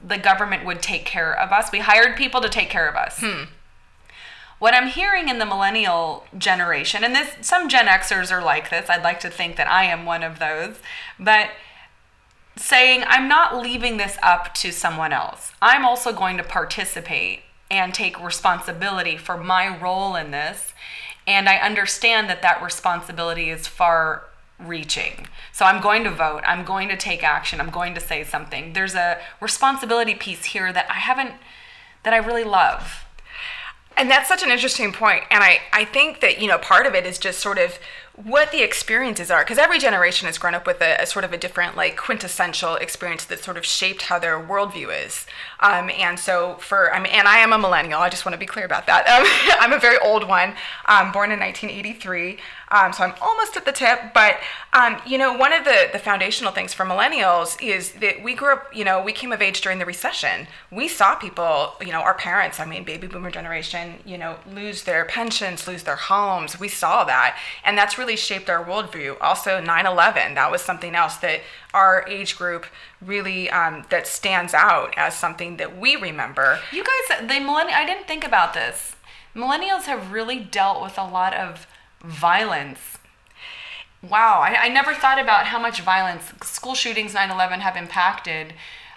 the 0.05 0.19
government 0.19 0.65
would 0.65 0.83
take 0.83 1.05
care 1.05 1.33
of 1.39 1.53
us. 1.53 1.71
We 1.73 1.81
hired 1.81 2.17
people 2.17 2.41
to 2.41 2.49
take 2.49 2.71
care 2.71 2.89
of 2.89 2.97
us. 2.97 3.21
Hmm. 3.21 3.45
What 4.59 4.75
I'm 4.75 4.89
hearing 4.89 5.29
in 5.29 5.39
the 5.39 5.47
millennial 5.47 6.25
generation, 6.39 7.03
and 7.03 7.15
this 7.15 7.35
some 7.41 7.69
Gen 7.69 7.87
Xers 7.87 8.31
are 8.31 8.43
like 8.43 8.71
this. 8.71 8.89
I'd 8.89 9.03
like 9.03 9.21
to 9.21 9.31
think 9.31 9.57
that 9.57 9.69
I 9.69 9.85
am 9.85 10.05
one 10.05 10.23
of 10.23 10.39
those, 10.39 10.77
but 11.19 11.51
saying 12.57 13.03
I'm 13.07 13.29
not 13.29 13.57
leaving 13.57 13.97
this 13.97 14.19
up 14.23 14.55
to 14.55 14.71
someone 14.71 15.13
else. 15.13 15.53
I'm 15.61 15.85
also 15.85 16.13
going 16.13 16.37
to 16.37 16.45
participate 16.45 17.41
and 17.71 17.95
take 17.95 18.23
responsibility 18.23 19.17
for 19.17 19.37
my 19.37 19.79
role 19.79 20.15
in 20.15 20.31
this. 20.31 20.75
And 21.27 21.49
I 21.49 21.57
understand 21.57 22.29
that 22.29 22.43
that 22.43 22.63
responsibility 22.63 23.49
is 23.51 23.67
far 23.67 24.25
reaching. 24.67 25.29
So 25.53 25.65
I'm 25.65 25.83
going 25.83 26.05
to 26.05 26.11
vote. 26.11 26.43
I'm 26.47 26.65
going 26.65 26.89
to 26.89 26.97
take 26.97 27.23
action. 27.23 27.61
I'm 27.61 27.71
going 27.71 27.95
to 27.95 28.01
say 28.01 28.25
something. 28.25 28.73
There's 28.73 28.95
a 28.95 29.19
responsibility 29.41 30.15
piece 30.15 30.47
here 30.47 30.73
that 30.73 30.87
I 30.91 30.95
haven't, 30.95 31.33
that 32.05 32.15
I 32.15 32.19
really 32.19 32.45
love. 32.45 33.05
And 33.97 34.11
that's 34.11 34.29
such 34.29 34.43
an 34.43 34.51
interesting 34.51 34.93
point. 34.93 35.25
And 35.31 35.45
I, 35.45 35.61
I 35.73 35.85
think 35.85 36.21
that, 36.21 36.41
you 36.41 36.49
know, 36.49 36.59
part 36.59 36.87
of 36.87 36.95
it 36.95 37.05
is 37.05 37.19
just 37.19 37.41
sort 37.41 37.59
of 37.59 37.79
what 38.15 38.53
the 38.53 38.63
experiences 38.63 39.31
are 39.31 39.43
because 39.43 39.57
every 39.57 39.79
generation 39.79 40.27
has 40.27 40.37
grown 40.37 40.55
up 40.55 40.67
with 40.67 40.83
a, 40.83 41.01
a, 41.01 41.07
sort 41.07 41.25
of 41.25 41.33
a 41.33 41.39
different 41.39 41.77
like 41.77 41.97
quintessential 41.97 42.75
experience 42.77 43.25
that 43.25 43.43
sort 43.43 43.57
of 43.57 43.65
shaped 43.65 44.03
how 44.03 44.19
their 44.19 44.39
worldview 44.39 45.05
is 45.07 45.27
um, 45.61 45.89
and 45.91 46.19
so 46.19 46.57
for 46.57 46.93
I 46.93 47.01
mean, 47.01 47.11
and 47.11 47.27
I 47.27 47.39
am 47.39 47.55
a 47.55 47.59
millennial 47.59 48.01
I 48.01 48.11
just 48.11 48.27
want 48.27 48.35
to 48.35 48.39
be 48.39 48.45
clear 48.45 48.67
about 48.67 48.87
that 48.87 49.09
um, 49.09 49.57
I'm 49.61 49.73
a 49.73 49.81
very 49.81 49.97
old 49.99 50.29
one 50.29 50.51
um, 50.87 51.11
born 51.11 51.33
in 51.33 51.41
1983 51.41 52.39
um, 52.73 52.93
so 52.93 53.05
I'm 53.05 53.15
almost 53.21 53.57
at 53.57 53.67
the 53.67 53.73
tip. 53.73 54.15
But 54.15 54.39
um, 54.73 54.97
you 55.07 55.19
know, 55.19 55.35
one 55.35 55.53
of 55.53 55.65
the 55.65 55.91
the 55.93 55.99
foundational 55.99 56.53
things 56.53 56.73
for 56.73 56.87
millennials 56.87 57.61
is 57.63 57.93
that 57.93 58.23
we 58.23 58.35
grew 58.35 58.55
up. 58.55 58.75
You 58.75 58.85
know, 58.85 59.03
we 59.03 59.13
came 59.13 59.31
of 59.31 59.43
age 59.43 59.61
during 59.61 59.79
the 59.79 59.85
recession. 59.85 60.49
We 60.71 60.89
saw 60.89 61.15
people. 61.15 61.75
You 61.81 61.93
know, 61.93 62.01
our 62.01 62.15
parents. 62.15 62.59
I 62.59 62.65
mean, 62.65 62.85
baby 62.85 63.07
boomer 63.07 63.31
generation. 63.31 63.97
You 64.07 64.17
know, 64.17 64.37
lose 64.51 64.85
their 64.85 65.05
pensions, 65.05 65.69
lose 65.69 65.83
their 65.83 65.97
homes. 65.97 66.59
We 66.59 66.69
saw 66.69 67.05
that, 67.05 67.39
and 67.65 67.77
that's 67.77 67.99
really 67.99 68.17
shaped 68.17 68.49
our 68.49 68.65
worldview. 68.65 69.17
Also, 69.21 69.61
9/11. 69.61 70.35
That 70.35 70.51
was 70.51 70.63
something 70.63 70.95
else 70.95 71.17
that 71.17 71.41
our 71.75 72.07
age 72.09 72.39
group 72.39 72.67
really 73.03 73.51
um, 73.51 73.85
that 73.91 74.07
stands 74.07 74.55
out 74.55 74.95
as 74.97 75.15
something 75.15 75.59
that 75.59 75.79
we 75.79 75.97
remember. 75.97 76.59
You 76.73 76.85
guys, 76.85 77.19
the 77.21 77.41
millennial. 77.41 77.77
I 77.77 77.85
didn't 77.85 78.09
think 78.09 78.25
about 78.25 78.55
this. 78.55 78.97
Millennials 79.37 79.85
have 79.85 80.13
really 80.13 80.39
dealt 80.39 80.83
with 80.83 80.99
a 80.99 81.07
lot 81.07 81.35
of 81.35 81.67
violence. 82.03 82.99
Wow, 84.03 84.41
I, 84.41 84.65
I 84.65 84.69
never 84.69 84.95
thought 84.95 85.21
about 85.21 85.47
how 85.47 85.61
much 85.61 85.81
violence 85.81 86.33
school 86.43 86.75
shootings, 86.75 87.15
9 87.15 87.31
11 87.31 87.61
have 87.61 87.77
impacted. 87.77 88.55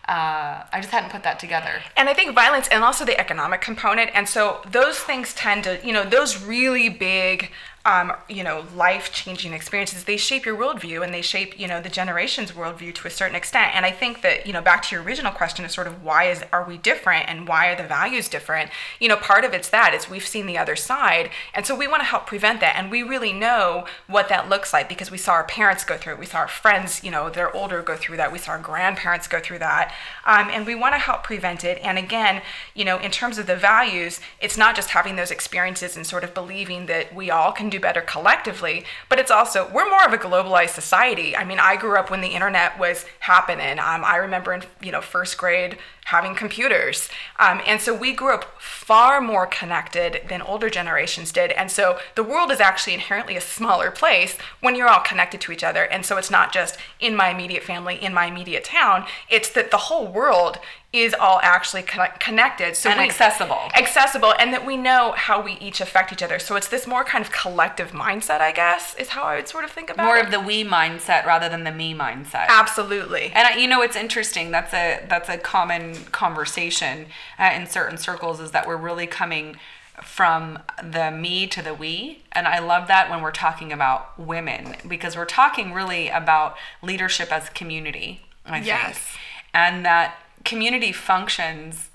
Uh, 0.07 0.63
I 0.71 0.81
just 0.81 0.91
hadn't 0.91 1.11
put 1.11 1.23
that 1.23 1.39
together. 1.39 1.81
And 1.97 2.09
I 2.09 2.13
think 2.13 2.35
violence 2.35 2.67
and 2.67 2.83
also 2.83 3.05
the 3.05 3.19
economic 3.19 3.61
component. 3.61 4.11
And 4.13 4.29
so 4.29 4.61
those 4.69 4.99
things 4.99 5.33
tend 5.33 5.63
to, 5.63 5.79
you 5.83 5.93
know, 5.93 6.03
those 6.03 6.43
really 6.43 6.89
big 6.89 7.51
um, 7.85 8.11
you 8.27 8.43
know, 8.43 8.65
life 8.75 9.13
changing 9.13 9.53
experiences, 9.53 10.05
they 10.05 10.17
shape 10.17 10.43
your 10.43 10.57
worldview 10.57 11.03
and 11.03 11.13
they 11.13 11.21
shape, 11.21 11.59
you 11.59 11.67
know, 11.67 11.79
the 11.79 11.89
generation's 11.89 12.51
worldview 12.51 12.93
to 12.95 13.07
a 13.07 13.11
certain 13.11 13.35
extent. 13.35 13.75
And 13.75 13.85
I 13.85 13.91
think 13.91 14.21
that, 14.23 14.47
you 14.47 14.53
know, 14.53 14.61
back 14.61 14.81
to 14.83 14.95
your 14.95 15.03
original 15.03 15.31
question 15.31 15.63
is 15.63 15.71
sort 15.71 15.85
of 15.85 16.03
why 16.03 16.23
is 16.23 16.43
are 16.51 16.67
we 16.67 16.77
different 16.79 17.29
and 17.29 17.47
why 17.47 17.67
are 17.67 17.75
the 17.75 17.83
values 17.83 18.27
different? 18.27 18.71
You 18.99 19.07
know, 19.07 19.15
part 19.15 19.45
of 19.45 19.53
it's 19.53 19.69
that 19.69 19.93
is 19.93 20.09
we've 20.09 20.25
seen 20.25 20.47
the 20.47 20.57
other 20.57 20.75
side. 20.75 21.29
And 21.53 21.63
so 21.63 21.75
we 21.75 21.87
want 21.87 22.01
to 22.01 22.05
help 22.05 22.25
prevent 22.25 22.59
that. 22.61 22.75
And 22.75 22.89
we 22.89 23.03
really 23.03 23.31
know 23.31 23.85
what 24.07 24.29
that 24.29 24.49
looks 24.49 24.73
like 24.73 24.89
because 24.89 25.11
we 25.11 25.19
saw 25.19 25.33
our 25.33 25.43
parents 25.43 25.83
go 25.83 25.95
through 25.95 26.13
it. 26.13 26.19
We 26.19 26.25
saw 26.25 26.39
our 26.39 26.47
friends, 26.47 27.03
you 27.03 27.11
know, 27.11 27.29
they're 27.29 27.55
older 27.55 27.83
go 27.83 27.95
through 27.95 28.17
that. 28.17 28.31
We 28.31 28.39
saw 28.39 28.53
our 28.53 28.59
grandparents 28.59 29.27
go 29.27 29.39
through 29.39 29.59
that. 29.59 29.93
Um, 30.25 30.49
and 30.49 30.65
we 30.65 30.73
want 30.73 30.95
to 30.95 30.99
help 30.99 31.23
prevent 31.23 31.63
it. 31.63 31.79
And 31.83 31.99
again, 31.99 32.41
you 32.73 32.83
know, 32.83 32.97
in 32.97 33.11
terms 33.11 33.37
of 33.37 33.45
the 33.45 33.55
values, 33.55 34.19
it's 34.41 34.57
not 34.57 34.75
just 34.75 34.89
having 34.89 35.17
those 35.17 35.29
experiences 35.29 35.95
and 35.95 36.05
sort 36.07 36.23
of 36.23 36.33
believing 36.33 36.87
that 36.87 37.13
we 37.13 37.29
all 37.29 37.51
can 37.51 37.69
do 37.69 37.74
do 37.75 37.81
better 37.81 38.01
collectively, 38.01 38.85
but 39.09 39.19
it's 39.19 39.31
also, 39.31 39.69
we're 39.71 39.89
more 39.89 40.05
of 40.05 40.13
a 40.13 40.17
globalized 40.17 40.69
society. 40.69 41.35
I 41.35 41.43
mean, 41.43 41.59
I 41.59 41.75
grew 41.75 41.97
up 41.97 42.09
when 42.09 42.21
the 42.21 42.29
internet 42.29 42.79
was 42.79 43.05
happening. 43.19 43.79
Um, 43.79 44.03
I 44.03 44.17
remember 44.17 44.53
in, 44.53 44.63
you 44.81 44.91
know, 44.91 45.01
first 45.01 45.37
grade 45.37 45.77
having 46.05 46.35
computers. 46.35 47.09
Um, 47.39 47.61
and 47.65 47.81
so 47.81 47.93
we 47.93 48.13
grew 48.13 48.33
up 48.35 48.61
far 48.61 49.19
more 49.19 49.47
connected 49.47 50.21
than 50.29 50.41
older 50.41 50.69
generations 50.69 51.31
did. 51.31 51.51
And 51.51 51.71
so 51.71 51.97
the 52.13 52.23
world 52.23 52.51
is 52.51 52.59
actually 52.59 52.93
inherently 52.93 53.35
a 53.35 53.41
smaller 53.41 53.89
place 53.89 54.37
when 54.61 54.75
you're 54.75 54.87
all 54.87 54.99
connected 54.99 55.41
to 55.41 55.51
each 55.51 55.63
other. 55.63 55.83
And 55.83 56.05
so 56.05 56.17
it's 56.17 56.29
not 56.29 56.53
just 56.53 56.77
in 56.99 57.15
my 57.15 57.29
immediate 57.29 57.63
family, 57.63 57.95
in 57.95 58.13
my 58.13 58.27
immediate 58.27 58.63
town, 58.63 59.05
it's 59.29 59.49
that 59.49 59.71
the 59.71 59.77
whole 59.77 60.07
world 60.07 60.59
is 60.95 61.13
all 61.13 61.39
actually 61.43 61.83
connected 61.83 62.75
so 62.75 62.89
and 62.89 62.99
we, 62.99 63.05
accessible 63.05 63.59
accessible 63.75 64.33
and 64.39 64.53
that 64.53 64.65
we 64.65 64.77
know 64.77 65.13
how 65.15 65.41
we 65.41 65.53
each 65.53 65.81
affect 65.81 66.11
each 66.11 66.23
other 66.23 66.39
so 66.39 66.55
it's 66.55 66.67
this 66.67 66.87
more 66.87 67.03
kind 67.03 67.23
of 67.23 67.31
collective 67.31 67.91
mindset 67.91 68.41
i 68.41 68.51
guess 68.51 68.95
is 68.95 69.09
how 69.09 69.23
i 69.23 69.35
would 69.35 69.47
sort 69.47 69.63
of 69.63 69.71
think 69.71 69.89
about 69.89 70.05
more 70.05 70.17
it 70.17 70.19
more 70.19 70.25
of 70.25 70.31
the 70.31 70.39
we 70.39 70.63
mindset 70.63 71.25
rather 71.25 71.49
than 71.49 71.63
the 71.63 71.71
me 71.71 71.93
mindset 71.93 72.45
absolutely 72.47 73.31
and 73.33 73.47
I, 73.47 73.57
you 73.57 73.67
know 73.67 73.81
it's 73.81 73.95
interesting 73.95 74.51
that's 74.51 74.73
a 74.73 75.05
that's 75.09 75.29
a 75.29 75.37
common 75.37 75.95
conversation 76.05 77.07
uh, 77.39 77.51
in 77.53 77.67
certain 77.67 77.97
circles 77.97 78.39
is 78.39 78.51
that 78.51 78.67
we're 78.67 78.77
really 78.77 79.07
coming 79.07 79.57
from 80.03 80.59
the 80.83 81.11
me 81.11 81.47
to 81.47 81.61
the 81.61 81.73
we. 81.73 82.23
And 82.31 82.47
I 82.47 82.59
love 82.59 82.87
that 82.87 83.09
when 83.09 83.21
we're 83.21 83.31
talking 83.31 83.71
about 83.71 84.19
women 84.19 84.75
because 84.87 85.15
we're 85.15 85.25
talking 85.25 85.73
really 85.73 86.09
about 86.09 86.55
leadership 86.81 87.31
as 87.31 87.49
community, 87.49 88.21
I 88.45 88.55
think. 88.55 88.67
yes. 88.67 88.97
think. 88.97 89.19
And 89.53 89.85
that 89.85 90.15
community 90.45 90.91
functions 90.91 91.89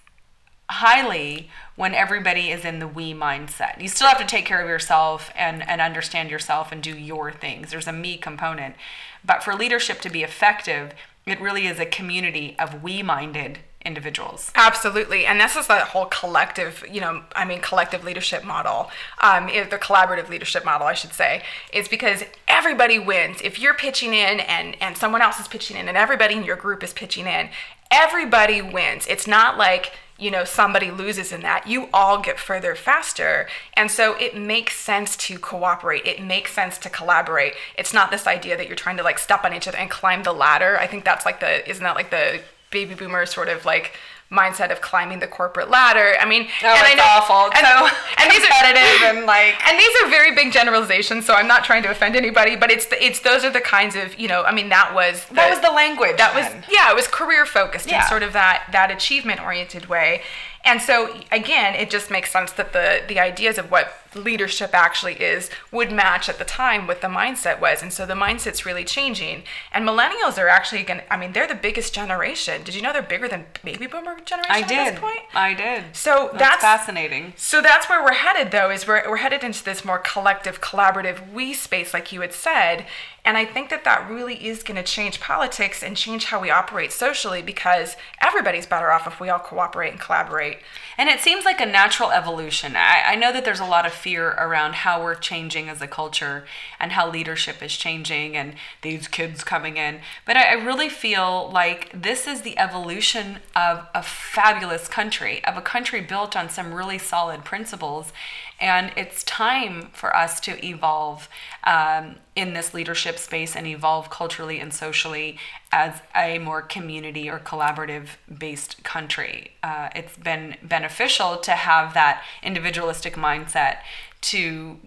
highly 0.71 1.51
when 1.75 1.95
everybody 1.95 2.51
is 2.51 2.65
in 2.65 2.79
the 2.79 2.87
we 2.87 3.13
mindset. 3.13 3.81
You 3.81 3.89
still 3.89 4.09
have 4.09 4.19
to 4.19 4.25
take 4.25 4.45
care 4.45 4.61
of 4.61 4.69
yourself 4.69 5.31
and, 5.35 5.69
and 5.69 5.81
understand 5.81 6.31
yourself 6.31 6.71
and 6.71 6.83
do 6.83 6.97
your 6.97 7.33
things. 7.33 7.71
There's 7.71 7.89
a 7.89 7.93
me 7.93 8.17
component. 8.17 8.77
But 9.25 9.43
for 9.43 9.55
leadership 9.55 10.01
to 10.03 10.11
be 10.11 10.23
effective, 10.23 10.93
it 11.27 11.41
really 11.41 11.67
is 11.67 11.81
a 11.81 11.87
community 11.87 12.57
of 12.59 12.83
we 12.83 13.03
minded 13.03 13.59
individuals. 13.85 14.53
Absolutely. 14.55 15.25
And 15.25 15.41
this 15.41 15.57
is 15.57 15.67
the 15.67 15.79
whole 15.79 16.05
collective, 16.07 16.85
you 16.91 17.01
know, 17.01 17.23
I 17.35 17.45
mean, 17.47 17.61
collective 17.61 18.05
leadership 18.05 18.45
model, 18.45 18.91
um, 19.23 19.47
the 19.47 19.79
collaborative 19.79 20.29
leadership 20.29 20.65
model, 20.65 20.87
I 20.87 20.93
should 20.93 21.15
say, 21.15 21.43
is 21.73 21.89
because 21.89 22.25
everybody 22.47 22.99
wins. 22.99 23.41
If 23.43 23.59
you're 23.59 23.75
pitching 23.75 24.13
in 24.13 24.41
and, 24.41 24.77
and 24.81 24.97
someone 24.97 25.23
else 25.23 25.41
is 25.41 25.49
pitching 25.49 25.79
in 25.79 25.89
and 25.89 25.97
everybody 25.97 26.35
in 26.35 26.45
your 26.45 26.57
group 26.57 26.83
is 26.83 26.93
pitching 26.93 27.27
in, 27.27 27.49
everybody 27.91 28.63
wins. 28.63 29.07
It's 29.09 29.27
not 29.27 29.59
like, 29.59 29.93
you 30.19 30.31
know, 30.31 30.45
somebody 30.45 30.91
loses 30.91 31.33
in 31.33 31.41
that. 31.43 31.67
You 31.67 31.89
all 31.93 32.21
get 32.21 32.39
further 32.39 32.75
faster. 32.75 33.49
And 33.75 33.91
so 33.91 34.15
it 34.19 34.37
makes 34.37 34.77
sense 34.77 35.17
to 35.17 35.39
cooperate. 35.39 36.07
It 36.07 36.23
makes 36.23 36.53
sense 36.53 36.79
to 36.79 36.91
collaborate. 36.91 37.55
It's 37.77 37.95
not 37.95 38.11
this 38.11 38.27
idea 38.27 38.57
that 38.57 38.67
you're 38.67 38.77
trying 38.77 38.99
to 38.99 39.03
like 39.03 39.19
step 39.19 39.45
on 39.45 39.55
each 39.55 39.67
other 39.67 39.79
and 39.79 39.91
climb 39.91 40.23
the 40.23 40.33
ladder. 40.33 40.79
I 40.79 40.87
think 40.87 41.05
that's 41.05 41.25
like 41.25 41.41
the, 41.41 41.69
isn't 41.69 41.83
that 41.83 41.97
like 41.97 42.11
the 42.11 42.41
baby 42.71 42.95
boomer 42.95 43.27
sort 43.27 43.49
of 43.49 43.65
like 43.65 43.97
mindset 44.31 44.71
of 44.71 44.81
climbing 44.81 45.19
the 45.19 45.27
corporate 45.27 45.69
ladder. 45.69 46.15
I 46.21 46.25
mean, 46.25 46.47
oh, 46.63 46.69
and 46.69 46.87
it's 46.87 46.93
I 46.93 46.95
know, 46.95 47.03
awful. 47.05 47.51
And, 47.57 47.67
so 47.67 47.97
and 48.19 48.31
these 48.31 48.45
are 48.45 49.17
and 49.17 49.27
like, 49.27 49.55
and 49.67 49.79
these 49.79 50.03
are 50.03 50.09
very 50.09 50.35
big 50.35 50.53
generalizations. 50.53 51.27
So 51.27 51.35
I'm 51.35 51.49
not 51.49 51.65
trying 51.65 51.83
to 51.83 51.91
offend 51.91 52.15
anybody, 52.15 52.55
but 52.55 52.71
it's 52.71 52.87
the, 52.87 53.05
it's 53.05 53.21
those 53.21 53.45
are 53.45 53.51
the 53.51 53.61
kinds 53.61 53.97
of 53.97 54.19
you 54.19 54.29
know. 54.29 54.45
I 54.45 54.53
mean, 54.53 54.69
that 54.69 54.95
was 54.95 55.25
the, 55.27 55.35
that 55.35 55.51
was 55.51 55.61
the 55.61 55.73
language. 55.73 56.17
That 56.19 56.35
then. 56.35 56.59
was 56.59 56.65
yeah, 56.71 56.91
it 56.91 56.95
was 56.95 57.09
career 57.09 57.45
focused 57.45 57.89
yeah. 57.89 58.03
in 58.03 58.09
sort 58.09 58.23
of 58.23 58.33
that 58.33 58.69
that 58.73 58.91
achievement 58.91 59.41
oriented 59.43 59.87
way. 59.87 60.23
And 60.65 60.81
so 60.81 61.21
again, 61.33 61.75
it 61.75 61.91
just 61.91 62.11
makes 62.11 62.31
sense 62.31 62.53
that 62.53 62.73
the 62.73 63.03
the 63.09 63.19
ideas 63.19 63.59
of 63.59 63.71
what 63.71 63.93
leadership 64.15 64.71
actually 64.75 65.15
is 65.15 65.51
would 65.71 65.93
match 65.93 66.29
at 66.29 66.39
the 66.39 66.45
time 66.45 66.87
what 66.87 67.01
the 67.01 67.09
mindset 67.09 67.61
was. 67.61 67.83
And 67.83 67.93
so 67.93 68.07
the 68.07 68.15
mindset's 68.15 68.67
really 68.67 68.85
changing. 68.85 69.45
And 69.73 69.87
millennials 69.87 70.39
are 70.39 70.49
actually 70.49 70.83
going 70.83 71.01
to, 71.01 71.13
I 71.13 71.17
mean, 71.17 71.33
they're 71.33 71.47
the 71.47 71.55
biggest 71.55 71.95
generation. 71.95 72.63
Did 72.63 72.75
you 72.75 72.83
know 72.83 72.93
they're 72.93 73.03
bigger 73.03 73.29
than 73.29 73.47
baby 73.63 73.87
boomer 73.87 74.19
generation 74.25 74.51
I 74.51 74.63
did. 74.63 74.79
at 74.79 74.91
this 74.93 75.01
point? 75.01 75.21
I 75.35 75.55
did. 75.55 75.97
So 75.97 76.31
that's, 76.33 76.39
that's, 76.39 76.63
fascinating. 76.63 77.35
So 77.37 77.63
that's 77.63 77.89
where 77.89 78.03
we're 78.03 78.15
headed 78.15 78.51
though, 78.51 78.71
is 78.71 78.87
we're, 78.87 79.09
we're 79.09 79.19
headed 79.19 79.45
into 79.45 79.63
this 79.65 79.85
more 79.85 79.99
collective, 79.99 80.61
collaborative 80.61 81.33
we 81.33 81.55
space, 81.55 81.95
like 81.95 82.13
you 82.13 82.21
had 82.21 82.33
said. 82.33 82.87
And 83.25 83.37
I 83.37 83.45
think 83.45 83.69
that 83.71 83.85
that 83.85 84.09
really 84.09 84.47
is 84.47 84.63
going 84.63 84.77
to 84.77 84.83
change 84.83 85.21
politics 85.21 85.83
and 85.83 85.97
change 85.97 86.27
how 86.27 86.41
we 86.41 86.51
operate 86.51 86.91
socially 86.93 87.43
because 87.43 87.97
everybody's 88.23 88.67
better 88.67 88.91
off 88.91 89.07
if 89.07 89.21
we 89.21 89.29
all 89.29 89.39
cooperate 89.39 89.91
and 89.91 90.01
collaborate. 90.01 90.59
And 90.97 91.09
it 91.09 91.21
seems 91.21 91.45
like 91.45 91.61
a 91.61 91.67
natural 91.67 92.11
evolution. 92.11 92.77
I, 92.77 93.03
I 93.07 93.17
know 93.17 93.33
that 93.33 93.45
there's 93.45 93.61
a 93.61 93.65
lot 93.65 93.87
of 93.87 93.93
fear 93.93 94.31
around 94.31 94.77
how 94.77 95.03
we're 95.03 95.15
changing 95.15 95.69
as 95.69 95.83
a 95.83 95.87
culture 95.87 96.47
and 96.79 96.93
how 96.93 97.11
leadership 97.11 97.63
is 97.63 97.77
changing 97.77 98.37
and 98.37 98.55
these 98.83 99.07
kids 99.07 99.45
coming 99.45 99.77
in. 99.77 100.01
But 100.25 100.37
I, 100.37 100.51
I 100.51 100.55
really 100.55 100.89
feel 100.89 101.51
like 101.53 101.91
this 101.93 102.27
is 102.27 102.43
the 102.43 102.59
evolution 102.59 103.39
of 103.55 103.87
a 103.95 104.03
fabulous 104.03 104.89
country, 104.89 105.45
of 105.45 105.57
a 105.57 105.63
country 105.63 106.01
built 106.01 106.37
on 106.37 106.49
some 106.49 106.73
really 106.73 106.99
solid 106.99 107.45
principles. 107.45 108.13
And 108.61 108.93
it's 108.97 109.25
time 109.25 109.89
for 109.93 110.15
us 110.15 110.39
to 110.41 110.65
evolve 110.65 111.29
um, 111.65 112.17
in 112.37 112.53
this 112.53 112.75
leadership 112.75 113.19
space 113.19 113.57
and 113.57 113.67
evolve 113.67 114.11
culturally 114.11 114.61
and 114.61 114.73
socially 114.73 115.39
as 115.73 116.03
a 116.15 116.39
more 116.39 116.61
community 116.61 117.31
or 117.31 117.39
collaborative 117.39 118.09
based 118.37 118.85
country. 118.85 119.53
Uh, 119.63 119.89
it's 119.97 120.17
been 120.17 120.57
beneficial 120.63 121.39
to 121.39 121.53
have 121.53 121.95
that 121.95 122.23
individualistic 122.43 123.15
mindset 123.15 123.79
to 124.23 124.79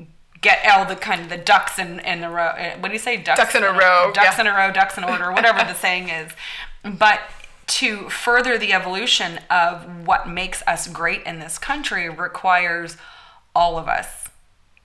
get 0.41 0.59
all 0.71 0.85
the 0.85 0.95
kind 0.95 1.21
of 1.21 1.29
the 1.29 1.37
ducks 1.37 1.79
in, 1.79 1.99
in 2.01 2.23
a 2.23 2.29
row. 2.29 2.47
Uh, 2.47 2.77
what 2.79 2.89
do 2.89 2.93
you 2.93 2.99
say? 2.99 3.17
Ducks, 3.17 3.39
ducks 3.39 3.55
in, 3.55 3.63
in, 3.63 3.69
a 3.69 3.73
row. 3.73 4.11
Ducks 4.13 4.37
yeah. 4.37 4.41
in 4.41 4.47
a 4.47 4.55
row, 4.55 4.71
ducks 4.71 4.97
in 4.97 5.03
order, 5.03 5.31
whatever 5.31 5.59
the 5.59 5.73
saying 5.73 6.09
is. 6.09 6.31
But 6.83 7.21
to 7.65 8.09
further 8.09 8.57
the 8.57 8.73
evolution 8.73 9.39
of 9.49 10.05
what 10.05 10.27
makes 10.29 10.61
us 10.67 10.87
great 10.87 11.23
in 11.23 11.39
this 11.39 11.57
country 11.57 12.09
requires 12.09 12.97
all 13.55 13.77
of 13.77 13.87
us 13.87 14.23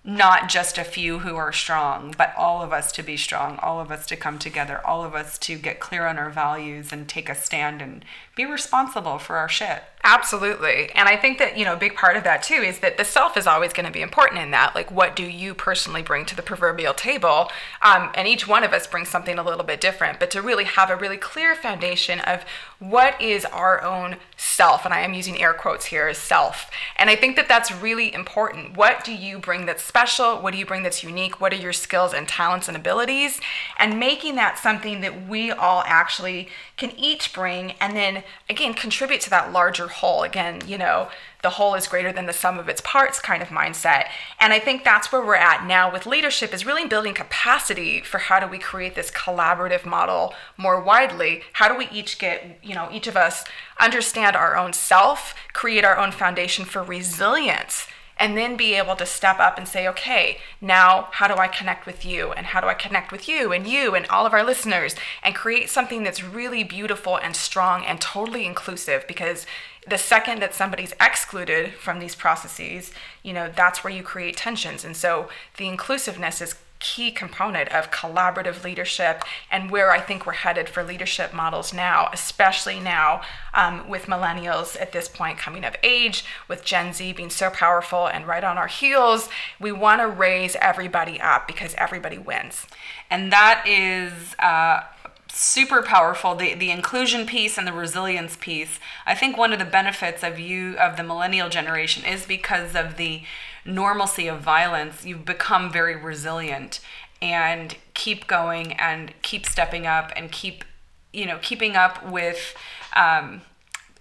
not 0.04 0.48
just 0.48 0.78
a 0.78 0.84
few 0.84 1.18
who 1.18 1.36
are 1.36 1.52
strong, 1.52 2.14
but 2.16 2.32
all 2.34 2.62
of 2.62 2.72
us 2.72 2.92
to 2.92 3.02
be 3.02 3.16
strong, 3.16 3.58
all 3.58 3.78
of 3.78 3.90
us 3.90 4.06
to 4.06 4.16
come 4.16 4.38
together, 4.38 4.80
all 4.86 5.04
of 5.04 5.14
us 5.14 5.36
to 5.38 5.56
get 5.56 5.80
clear 5.80 6.06
on 6.06 6.16
our 6.16 6.30
values 6.30 6.92
and 6.92 7.06
take 7.06 7.28
a 7.28 7.34
stand 7.34 7.82
and 7.82 8.02
be 8.38 8.46
responsible 8.46 9.18
for 9.18 9.36
our 9.36 9.48
shit. 9.48 9.82
Absolutely. 10.04 10.90
And 10.94 11.08
I 11.08 11.16
think 11.16 11.38
that, 11.38 11.58
you 11.58 11.64
know, 11.64 11.74
a 11.74 11.76
big 11.76 11.94
part 11.94 12.16
of 12.16 12.22
that 12.22 12.42
too 12.42 12.54
is 12.54 12.78
that 12.78 12.96
the 12.96 13.04
self 13.04 13.36
is 13.36 13.48
always 13.48 13.72
going 13.72 13.84
to 13.84 13.92
be 13.92 14.00
important 14.00 14.40
in 14.40 14.52
that. 14.52 14.74
Like, 14.74 14.92
what 14.92 15.16
do 15.16 15.24
you 15.24 15.54
personally 15.54 16.02
bring 16.02 16.24
to 16.26 16.36
the 16.36 16.40
proverbial 16.40 16.94
table? 16.94 17.50
Um, 17.82 18.10
and 18.14 18.28
each 18.28 18.46
one 18.46 18.62
of 18.62 18.72
us 18.72 18.86
brings 18.86 19.08
something 19.08 19.38
a 19.38 19.42
little 19.42 19.64
bit 19.64 19.80
different, 19.80 20.20
but 20.20 20.30
to 20.30 20.40
really 20.40 20.64
have 20.64 20.88
a 20.88 20.96
really 20.96 21.16
clear 21.16 21.56
foundation 21.56 22.20
of 22.20 22.44
what 22.78 23.20
is 23.20 23.44
our 23.46 23.82
own 23.82 24.16
self. 24.36 24.84
And 24.84 24.94
I 24.94 25.00
am 25.00 25.14
using 25.14 25.42
air 25.42 25.52
quotes 25.52 25.86
here 25.86 26.06
as 26.06 26.16
self. 26.16 26.70
And 26.96 27.10
I 27.10 27.16
think 27.16 27.34
that 27.34 27.48
that's 27.48 27.72
really 27.72 28.14
important. 28.14 28.76
What 28.76 29.02
do 29.02 29.12
you 29.12 29.40
bring 29.40 29.66
that's 29.66 29.82
special? 29.82 30.36
What 30.36 30.52
do 30.52 30.58
you 30.58 30.66
bring 30.66 30.84
that's 30.84 31.02
unique? 31.02 31.40
What 31.40 31.52
are 31.52 31.56
your 31.56 31.72
skills 31.72 32.14
and 32.14 32.28
talents 32.28 32.68
and 32.68 32.76
abilities? 32.76 33.40
And 33.80 33.98
making 33.98 34.36
that 34.36 34.58
something 34.58 35.00
that 35.00 35.28
we 35.28 35.50
all 35.50 35.82
actually 35.84 36.48
can 36.78 36.92
each 36.96 37.32
bring 37.34 37.72
and 37.80 37.94
then 37.96 38.22
again 38.48 38.72
contribute 38.72 39.20
to 39.20 39.30
that 39.30 39.52
larger 39.52 39.88
whole. 39.88 40.22
Again 40.22 40.62
you 40.66 40.78
know 40.78 41.08
the 41.42 41.50
whole 41.50 41.74
is 41.74 41.86
greater 41.86 42.12
than 42.12 42.26
the 42.26 42.32
sum 42.32 42.58
of 42.58 42.68
its 42.68 42.80
parts 42.80 43.20
kind 43.20 43.42
of 43.42 43.48
mindset. 43.48 44.06
And 44.40 44.52
i 44.52 44.58
think 44.58 44.84
that's 44.84 45.12
where 45.12 45.24
we're 45.24 45.34
at 45.34 45.66
now 45.66 45.92
with 45.92 46.06
leadership 46.06 46.54
is 46.54 46.64
really 46.64 46.86
building 46.86 47.14
capacity 47.14 48.00
for 48.00 48.18
how 48.18 48.40
do 48.40 48.46
we 48.46 48.58
create 48.58 48.94
this 48.94 49.10
collaborative 49.10 49.84
model 49.84 50.34
more 50.56 50.80
widely. 50.80 51.42
How 51.54 51.68
do 51.68 51.76
we 51.76 51.88
each 51.90 52.18
get 52.18 52.58
you 52.62 52.74
know 52.74 52.88
each 52.90 53.06
of 53.06 53.16
us 53.16 53.44
understand 53.80 54.36
our 54.36 54.56
own 54.56 54.72
self 54.72 55.34
create 55.52 55.84
our 55.84 55.98
own 55.98 56.12
foundation 56.12 56.64
for 56.64 56.82
resilience 56.82 57.86
and 58.18 58.36
then 58.36 58.56
be 58.56 58.74
able 58.74 58.96
to 58.96 59.06
step 59.06 59.38
up 59.38 59.56
and 59.56 59.68
say, 59.68 59.86
okay, 59.88 60.38
now 60.60 61.08
how 61.12 61.28
do 61.28 61.34
I 61.34 61.48
connect 61.48 61.86
with 61.86 62.04
you? 62.04 62.32
And 62.32 62.46
how 62.46 62.60
do 62.60 62.66
I 62.66 62.74
connect 62.74 63.12
with 63.12 63.28
you 63.28 63.52
and 63.52 63.66
you 63.66 63.94
and 63.94 64.06
all 64.08 64.26
of 64.26 64.32
our 64.32 64.44
listeners 64.44 64.96
and 65.22 65.34
create 65.34 65.70
something 65.70 66.02
that's 66.02 66.24
really 66.24 66.64
beautiful 66.64 67.16
and 67.16 67.36
strong 67.36 67.84
and 67.84 68.00
totally 68.00 68.44
inclusive? 68.44 69.06
Because 69.06 69.46
the 69.86 69.98
second 69.98 70.42
that 70.42 70.54
somebody's 70.54 70.92
excluded 71.00 71.74
from 71.74 71.98
these 71.98 72.14
processes, 72.14 72.92
you 73.22 73.32
know, 73.32 73.50
that's 73.54 73.82
where 73.84 73.92
you 73.92 74.02
create 74.02 74.36
tensions. 74.36 74.84
And 74.84 74.96
so 74.96 75.28
the 75.56 75.68
inclusiveness 75.68 76.42
is 76.42 76.56
key 76.80 77.10
component 77.10 77.68
of 77.70 77.90
collaborative 77.90 78.62
leadership 78.62 79.22
and 79.50 79.70
where 79.70 79.90
I 79.90 80.00
think 80.00 80.26
we're 80.26 80.32
headed 80.32 80.68
for 80.68 80.82
leadership 80.82 81.32
models 81.32 81.72
now, 81.72 82.08
especially 82.12 82.78
now 82.78 83.22
um, 83.52 83.88
with 83.88 84.06
millennials 84.06 84.80
at 84.80 84.92
this 84.92 85.08
point 85.08 85.38
coming 85.38 85.64
of 85.64 85.76
age, 85.82 86.24
with 86.46 86.64
Gen 86.64 86.92
Z 86.92 87.12
being 87.14 87.30
so 87.30 87.50
powerful 87.50 88.06
and 88.06 88.26
right 88.26 88.44
on 88.44 88.58
our 88.58 88.68
heels. 88.68 89.28
We 89.58 89.72
want 89.72 90.00
to 90.00 90.06
raise 90.06 90.56
everybody 90.60 91.20
up 91.20 91.46
because 91.46 91.74
everybody 91.76 92.18
wins. 92.18 92.66
And 93.10 93.32
that 93.32 93.64
is. 93.66 94.34
Uh, 94.38 94.82
super 95.30 95.82
powerful 95.82 96.34
the 96.34 96.54
the 96.54 96.70
inclusion 96.70 97.26
piece 97.26 97.58
and 97.58 97.66
the 97.66 97.72
resilience 97.72 98.34
piece 98.40 98.80
i 99.06 99.14
think 99.14 99.36
one 99.36 99.52
of 99.52 99.58
the 99.58 99.64
benefits 99.64 100.22
of 100.22 100.38
you 100.38 100.74
of 100.78 100.96
the 100.96 101.02
millennial 101.02 101.50
generation 101.50 102.02
is 102.04 102.24
because 102.24 102.74
of 102.74 102.96
the 102.96 103.22
normalcy 103.68 104.26
of 104.26 104.40
violence, 104.40 105.04
you've 105.04 105.24
become 105.24 105.70
very 105.70 105.94
resilient 105.94 106.80
and 107.20 107.76
keep 107.94 108.26
going 108.26 108.72
and 108.74 109.12
keep 109.22 109.46
stepping 109.46 109.86
up 109.86 110.12
and 110.16 110.32
keep, 110.32 110.64
you 111.12 111.26
know, 111.26 111.38
keeping 111.42 111.76
up 111.76 112.04
with 112.08 112.56
um, 112.96 113.42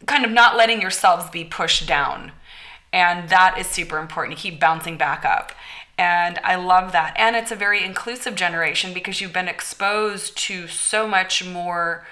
kind 0.06 0.26
of 0.26 0.32
not 0.32 0.56
letting 0.56 0.82
yourselves 0.82 1.30
be 1.30 1.44
pushed 1.44 1.88
down. 1.88 2.32
And 2.94 3.30
that 3.30 3.58
is 3.60 3.68
super 3.68 3.98
important 3.98 4.38
to 4.38 4.42
keep 4.42 4.60
bouncing 4.60 4.98
back 4.98 5.26
up. 5.26 5.52
And 5.98 6.40
I 6.44 6.56
love 6.56 6.92
that. 6.92 7.14
And 7.18 7.36
it's 7.36 7.52
a 7.52 7.56
very 7.56 7.84
inclusive 7.84 8.36
generation 8.36 8.94
because 8.94 9.20
you've 9.20 9.34
been 9.34 9.48
exposed 9.48 10.38
to 10.40 10.68
so 10.68 11.08
much 11.08 11.44
more 11.44 12.06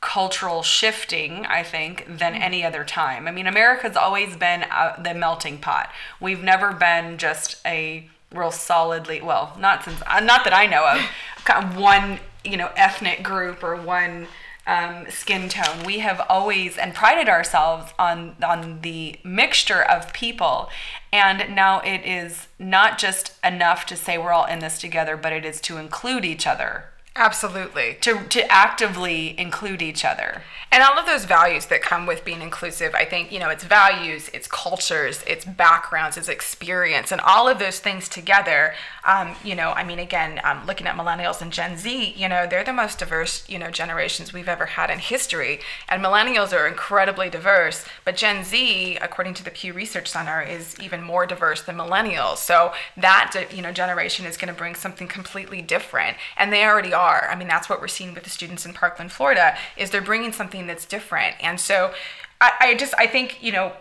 cultural 0.00 0.62
shifting, 0.62 1.44
I 1.46 1.62
think, 1.62 2.06
than 2.06 2.34
mm. 2.34 2.40
any 2.40 2.64
other 2.64 2.84
time. 2.84 3.26
I 3.26 3.30
mean, 3.30 3.46
America's 3.46 3.96
always 3.96 4.36
been 4.36 4.64
uh, 4.64 5.00
the 5.02 5.14
melting 5.14 5.58
pot. 5.58 5.90
We've 6.20 6.42
never 6.42 6.72
been 6.72 7.18
just 7.18 7.56
a 7.66 8.08
real 8.32 8.50
solidly, 8.50 9.20
well, 9.20 9.56
not 9.58 9.84
since, 9.84 10.00
uh, 10.06 10.20
not 10.20 10.44
that 10.44 10.54
I 10.54 10.66
know 10.66 10.86
of, 10.86 11.00
kind 11.44 11.64
of 11.64 11.76
one, 11.76 12.20
you 12.44 12.56
know, 12.56 12.70
ethnic 12.76 13.22
group 13.22 13.64
or 13.64 13.74
one 13.76 14.28
um, 14.66 15.06
skin 15.08 15.48
tone. 15.48 15.84
We 15.84 16.00
have 16.00 16.24
always 16.28 16.76
and 16.76 16.94
prided 16.94 17.28
ourselves 17.28 17.92
on 17.98 18.36
on 18.46 18.82
the 18.82 19.18
mixture 19.24 19.82
of 19.82 20.12
people, 20.12 20.68
and 21.10 21.54
now 21.56 21.80
it 21.80 22.04
is 22.04 22.48
not 22.58 22.98
just 22.98 23.32
enough 23.42 23.86
to 23.86 23.96
say 23.96 24.18
we're 24.18 24.32
all 24.32 24.44
in 24.44 24.58
this 24.58 24.78
together, 24.78 25.16
but 25.16 25.32
it 25.32 25.46
is 25.46 25.60
to 25.62 25.78
include 25.78 26.26
each 26.26 26.46
other 26.46 26.84
Absolutely. 27.18 27.98
To, 28.02 28.22
to 28.28 28.50
actively 28.50 29.38
include 29.38 29.82
each 29.82 30.04
other. 30.04 30.42
And 30.70 30.82
all 30.82 30.98
of 30.98 31.06
those 31.06 31.24
values 31.24 31.66
that 31.66 31.80
come 31.80 32.04
with 32.06 32.24
being 32.26 32.42
inclusive, 32.42 32.94
I 32.94 33.06
think, 33.06 33.32
you 33.32 33.40
know, 33.40 33.48
it's 33.48 33.64
values, 33.64 34.30
it's 34.34 34.46
cultures, 34.46 35.24
it's 35.26 35.44
backgrounds, 35.44 36.18
it's 36.18 36.28
experience, 36.28 37.10
and 37.10 37.22
all 37.22 37.48
of 37.48 37.58
those 37.58 37.78
things 37.78 38.06
together, 38.06 38.74
um, 39.04 39.34
you 39.42 39.54
know, 39.54 39.70
I 39.70 39.82
mean, 39.82 39.98
again, 39.98 40.40
um, 40.44 40.66
looking 40.66 40.86
at 40.86 40.94
millennials 40.94 41.40
and 41.40 41.50
Gen 41.50 41.78
Z, 41.78 42.12
you 42.14 42.28
know, 42.28 42.46
they're 42.46 42.64
the 42.64 42.74
most 42.74 42.98
diverse, 42.98 43.48
you 43.48 43.58
know, 43.58 43.70
generations 43.70 44.34
we've 44.34 44.48
ever 44.48 44.66
had 44.66 44.90
in 44.90 44.98
history. 44.98 45.60
And 45.88 46.04
millennials 46.04 46.52
are 46.52 46.68
incredibly 46.68 47.30
diverse, 47.30 47.86
but 48.04 48.16
Gen 48.16 48.44
Z, 48.44 48.98
according 49.00 49.34
to 49.34 49.44
the 49.44 49.50
Pew 49.50 49.72
Research 49.72 50.08
Center, 50.08 50.42
is 50.42 50.76
even 50.78 51.02
more 51.02 51.24
diverse 51.26 51.62
than 51.62 51.76
millennials. 51.76 52.36
So 52.36 52.72
that, 52.98 53.34
you 53.50 53.62
know, 53.62 53.72
generation 53.72 54.26
is 54.26 54.36
going 54.36 54.52
to 54.52 54.58
bring 54.58 54.74
something 54.74 55.08
completely 55.08 55.62
different. 55.62 56.18
And 56.36 56.52
they 56.52 56.62
already 56.62 56.92
are 56.92 57.07
are. 57.08 57.28
I 57.30 57.34
mean, 57.34 57.48
that's 57.48 57.68
what 57.68 57.80
we're 57.80 57.88
seeing 57.88 58.14
with 58.14 58.24
the 58.24 58.30
students 58.30 58.66
in 58.66 58.72
Parkland, 58.74 59.12
Florida, 59.12 59.56
is 59.76 59.90
they're 59.90 60.00
bringing 60.00 60.32
something 60.32 60.66
that's 60.66 60.84
different. 60.84 61.36
And 61.40 61.58
so 61.58 61.92
I, 62.40 62.52
I 62.60 62.74
just, 62.74 62.94
I 62.98 63.06
think, 63.06 63.42
you 63.42 63.52
know, 63.52 63.72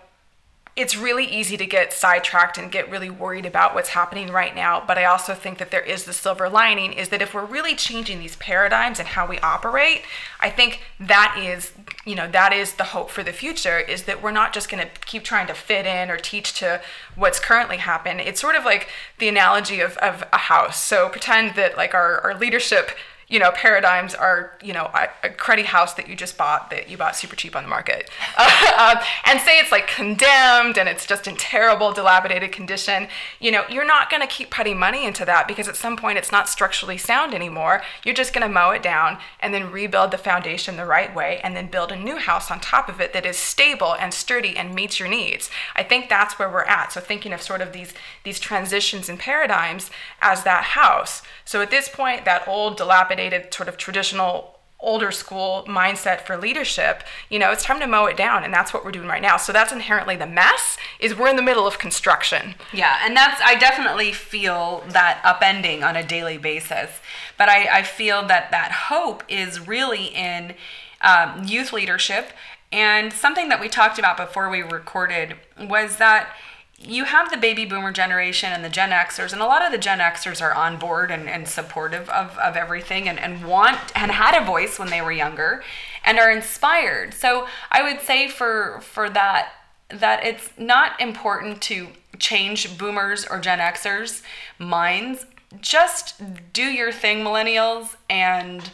it's 0.78 0.96
really 0.96 1.26
easy 1.26 1.58
to 1.58 1.66
get 1.66 1.92
sidetracked 1.92 2.60
and 2.60 2.72
get 2.72 2.90
really 2.92 3.10
worried 3.10 3.48
about 3.48 3.74
what's 3.74 3.90
happening 3.90 4.32
right 4.32 4.56
now 4.56 4.82
but 4.86 4.98
i 4.98 5.04
also 5.04 5.34
think 5.34 5.58
that 5.58 5.72
there 5.72 5.82
is 5.82 6.04
the 6.04 6.14
silver 6.14 6.48
lining 6.48 6.94
is 6.94 7.10
that 7.10 7.22
if 7.22 7.34
we're 7.34 7.44
really 7.44 7.76
changing 7.76 8.20
these 8.20 8.36
paradigms 8.36 9.00
and 9.00 9.10
how 9.10 9.28
we 9.28 9.40
operate 9.40 10.04
i 10.40 10.50
think 10.50 10.82
that 11.00 11.36
is 11.44 11.74
you 12.06 12.16
know 12.16 12.30
that 12.30 12.54
is 12.54 12.76
the 12.76 12.84
hope 12.84 13.10
for 13.10 13.24
the 13.24 13.34
future 13.34 13.80
is 13.80 14.04
that 14.04 14.22
we're 14.22 14.32
not 14.32 14.54
just 14.54 14.70
going 14.70 14.82
to 14.82 14.90
keep 15.06 15.24
trying 15.24 15.48
to 15.48 15.54
fit 15.54 15.86
in 15.86 16.12
or 16.12 16.18
teach 16.18 16.54
to 16.54 16.80
what's 17.16 17.40
currently 17.40 17.78
happened 17.78 18.22
it's 18.22 18.40
sort 18.40 18.56
of 18.56 18.64
like 18.64 18.88
the 19.18 19.28
analogy 19.28 19.82
of, 19.82 19.98
of 19.98 20.24
a 20.32 20.38
house 20.38 20.82
so 20.82 21.10
pretend 21.10 21.56
that 21.56 21.76
like 21.76 21.96
our, 21.96 22.22
our 22.22 22.36
leadership 22.36 22.92
you 23.30 23.40
know, 23.40 23.52
paradigms 23.52 24.16
are, 24.16 24.54
you 24.64 24.72
know, 24.72 24.90
a, 24.94 25.30
cruddy 25.32 25.66
house 25.66 25.94
that 25.96 26.08
you 26.08 26.16
just 26.16 26.38
bought 26.38 26.70
that 26.70 26.90
you 26.90 26.96
bought 26.96 27.14
super 27.14 27.36
cheap 27.36 27.58
on 27.58 27.64
the 27.64 27.70
market. 27.70 28.10
Uh, 28.38 29.04
and 29.26 29.42
say 29.42 29.60
it's 29.60 29.72
like 29.72 29.86
condemned 29.86 30.78
and 30.78 30.88
it's 30.88 31.06
just 31.06 31.28
in 31.28 31.36
terrible, 31.36 31.92
dilapidated 31.92 32.54
condition. 32.54 33.10
You 33.42 33.52
know, 33.52 33.66
you're 33.70 33.86
not 33.86 34.10
going 34.10 34.22
to 34.22 34.28
keep 34.28 34.50
putting 34.50 34.80
money 34.80 35.06
into 35.06 35.26
that 35.26 35.46
because 35.46 35.68
at 35.68 35.76
some 35.76 35.98
point 35.98 36.18
it's 36.18 36.32
not 36.32 36.48
structurally 36.48 36.98
sound 36.98 37.34
anymore. 37.34 37.82
You're 38.06 38.16
just 38.16 38.34
going 38.34 38.48
to 38.48 38.54
mow 38.54 38.72
it 38.72 38.82
down 38.82 39.18
and 39.42 39.54
then 39.54 39.72
rebuild 39.72 40.12
the 40.12 40.18
foundation 40.18 40.78
the 40.78 40.86
right 40.86 41.14
way 41.14 41.42
and 41.44 41.54
then 41.54 41.68
build 41.68 41.92
a 41.92 41.98
new 41.98 42.18
house 42.18 42.50
on 42.50 42.62
top 42.62 42.88
of 42.88 43.02
it 43.02 43.12
that 43.12 43.26
is 43.26 43.36
stable 43.36 43.94
and 43.94 44.14
sturdy 44.14 44.56
and 44.56 44.74
meets 44.74 45.02
your 45.02 45.10
needs. 45.10 45.50
I 45.76 45.84
think 45.84 46.08
that's 46.08 46.40
where 46.40 46.50
we're 46.50 46.64
at. 46.64 46.94
So 46.94 47.02
thinking 47.02 47.34
of 47.34 47.42
sort 47.42 47.60
of 47.60 47.74
these 47.74 47.94
these 48.24 48.40
transitions 48.40 49.10
and 49.10 49.20
paradigms 49.20 49.92
as 50.22 50.44
that 50.44 50.64
house. 50.64 51.22
So 51.44 51.62
at 51.62 51.72
this 51.72 51.90
point, 51.90 52.24
that 52.24 52.48
old 52.48 52.78
dilapidated 52.78 53.17
dilapidated 53.18 53.54
sort 53.54 53.70
of 53.70 53.78
traditional 53.78 54.54
older 54.80 55.12
school 55.12 55.66
mindset 55.68 56.22
for 56.22 56.38
leadership 56.38 57.02
you 57.30 57.40
know 57.40 57.52
it's 57.52 57.64
time 57.64 57.80
to 57.80 57.88
mow 57.88 58.06
it 58.06 58.16
down 58.16 58.44
and 58.44 58.54
that's 58.54 58.72
what 58.72 58.86
we're 58.86 58.92
doing 58.92 59.08
right 59.08 59.24
now. 59.24 59.36
So 59.36 59.52
that's 59.52 59.72
inherently 59.72 60.16
the 60.16 60.28
mess 60.28 60.78
is 61.00 61.18
we're 61.18 61.30
in 61.30 61.36
the 61.36 61.42
middle 61.42 61.66
of 61.66 61.80
construction. 61.80 62.54
Yeah 62.72 63.00
and 63.04 63.16
that's 63.16 63.42
i 63.44 63.56
definitely 63.56 64.12
feel 64.12 64.84
that 64.90 65.22
upending 65.24 65.84
on 65.84 65.96
a 65.96 66.06
daily 66.06 66.38
basis 66.38 66.90
but 67.38 67.50
i, 67.50 67.80
I 67.80 67.84
feel 67.84 68.28
that 68.28 68.52
that 68.52 68.72
hope 68.90 69.24
is 69.28 69.68
really 69.68 70.08
in 70.08 70.54
um, 71.02 71.44
youth 71.46 71.74
leadership 71.74 72.32
and 72.72 73.14
something 73.14 73.50
that 73.50 73.60
we 73.60 73.70
talked 73.70 73.98
about 73.98 74.18
before 74.18 74.50
we 74.50 74.62
recorded 74.62 75.36
was 75.60 75.98
that 75.98 76.30
you 76.80 77.06
have 77.06 77.32
the 77.32 77.38
baby 77.38 77.66
boomer 77.66 77.92
generation 77.92 78.52
and 78.54 78.64
the 78.64 78.70
Gen 78.70 78.92
Xers, 78.92 79.34
and 79.34 79.42
a 79.42 79.46
lot 79.46 79.66
of 79.66 79.72
the 79.72 79.78
Gen 79.80 80.00
Xers 80.00 80.42
are 80.42 80.54
on 80.54 80.78
board 80.78 81.10
and, 81.10 81.28
and 81.28 81.48
supportive 81.48 82.08
of, 82.10 82.38
of 82.38 82.56
everything 82.56 83.10
and, 83.10 83.20
and 83.20 83.46
want 83.46 83.80
and 83.96 84.12
had 84.12 84.40
a 84.40 84.46
voice 84.46 84.78
when 84.78 84.90
they 84.90 85.02
were 85.02 85.12
younger 85.12 85.64
and 86.04 86.20
are 86.20 86.32
inspired. 86.32 87.14
So 87.14 87.48
I 87.72 87.82
would 87.82 88.02
say 88.02 88.28
for 88.28 88.80
for 88.82 89.10
that 89.10 89.54
that 89.90 90.24
it's 90.24 90.52
not 90.58 91.00
important 91.02 91.62
to 91.62 91.88
change 92.20 92.78
boomers 92.78 93.26
or 93.26 93.40
Gen 93.40 93.60
Xers 93.60 94.22
minds. 94.60 95.26
Just 95.62 96.22
do 96.54 96.64
your 96.64 96.92
thing, 96.92 97.20
millennials, 97.24 97.96
and 98.10 98.70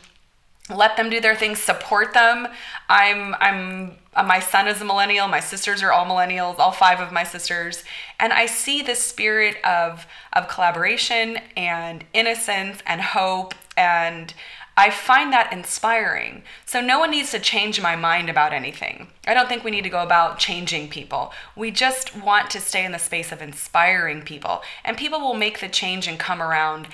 let 0.70 0.98
them 0.98 1.10
do 1.10 1.22
their 1.22 1.36
thing, 1.36 1.56
support 1.56 2.14
them. 2.14 2.48
I'm 2.90 3.36
I'm 3.36 3.98
Uh, 4.16 4.24
my 4.24 4.40
son 4.40 4.68
is 4.68 4.82
a 4.82 4.86
millennial. 4.86 5.28
My 5.28 5.40
sisters 5.40 5.82
are 5.82 5.92
all 5.92 6.06
millennials, 6.06 6.60
all 6.60 6.72
five 6.72 7.00
of 7.00 7.12
my 7.12 7.24
sisters. 7.24 7.84
And 8.20 8.32
I 8.34 8.46
see 8.46 8.82
the 8.82 8.96
spirit 8.96 9.58
of, 9.64 10.06
of 10.34 10.48
collaboration 10.48 11.40
and 11.56 12.04
innocence 12.14 12.80
and 12.86 13.02
hope. 13.02 13.56
And 13.76 14.34
I 14.76 14.90
find 14.90 15.32
that 15.32 15.54
inspiring. 15.54 16.42
So 16.66 16.82
no 16.82 16.98
one 16.98 17.12
needs 17.12 17.30
to 17.32 17.40
change 17.40 17.80
my 17.80 17.96
mind 17.96 18.28
about 18.28 18.54
anything. 18.54 19.08
I 19.28 19.36
don't 19.36 19.48
think 19.48 19.64
we 19.64 19.70
need 19.70 19.84
to 19.84 19.90
go 19.90 20.02
about 20.02 20.40
changing 20.40 20.90
people. 20.90 21.32
We 21.56 21.70
just 21.70 22.16
want 22.16 22.50
to 22.52 22.60
stay 22.60 22.84
in 22.84 22.92
the 22.92 22.98
space 22.98 23.32
of 23.32 23.42
inspiring 23.42 24.24
people. 24.24 24.64
And 24.84 24.98
people 24.98 25.20
will 25.20 25.36
make 25.36 25.60
the 25.60 25.70
change 25.70 26.08
and 26.08 26.18
come 26.18 26.42
around 26.42 26.88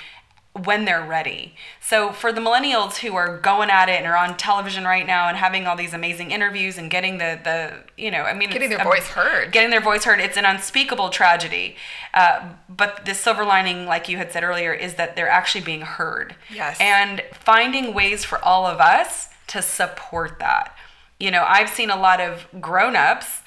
when 0.53 0.85
they're 0.85 1.05
ready. 1.05 1.55
So 1.79 2.11
for 2.11 2.31
the 2.33 2.41
millennials 2.41 2.97
who 2.97 3.15
are 3.15 3.37
going 3.37 3.69
at 3.69 3.87
it 3.87 3.99
and 3.99 4.07
are 4.07 4.17
on 4.17 4.35
television 4.35 4.83
right 4.83 5.05
now 5.05 5.27
and 5.27 5.37
having 5.37 5.67
all 5.67 5.75
these 5.75 5.93
amazing 5.93 6.31
interviews 6.31 6.77
and 6.77 6.89
getting 6.89 7.17
the 7.17 7.39
the 7.43 7.83
you 8.01 8.09
know 8.11 8.23
I 8.23 8.33
mean 8.33 8.49
getting 8.49 8.69
their 8.69 8.83
voice 8.83 9.07
heard, 9.07 9.51
getting 9.51 9.69
their 9.69 9.81
voice 9.81 10.03
heard, 10.03 10.19
it's 10.19 10.37
an 10.37 10.45
unspeakable 10.45 11.09
tragedy. 11.09 11.75
Uh, 12.13 12.49
but 12.67 13.05
the 13.05 13.13
silver 13.13 13.45
lining, 13.45 13.85
like 13.85 14.09
you 14.09 14.17
had 14.17 14.31
said 14.31 14.43
earlier, 14.43 14.73
is 14.73 14.95
that 14.95 15.15
they're 15.15 15.29
actually 15.29 15.63
being 15.63 15.81
heard. 15.81 16.35
Yes. 16.51 16.77
And 16.79 17.21
finding 17.33 17.93
ways 17.93 18.23
for 18.25 18.43
all 18.43 18.65
of 18.65 18.79
us 18.79 19.29
to 19.47 19.61
support 19.61 20.39
that. 20.39 20.75
You 21.19 21.31
know, 21.31 21.43
I've 21.45 21.69
seen 21.69 21.89
a 21.89 21.99
lot 21.99 22.21
of 22.21 22.47
grown-ups 22.61 23.41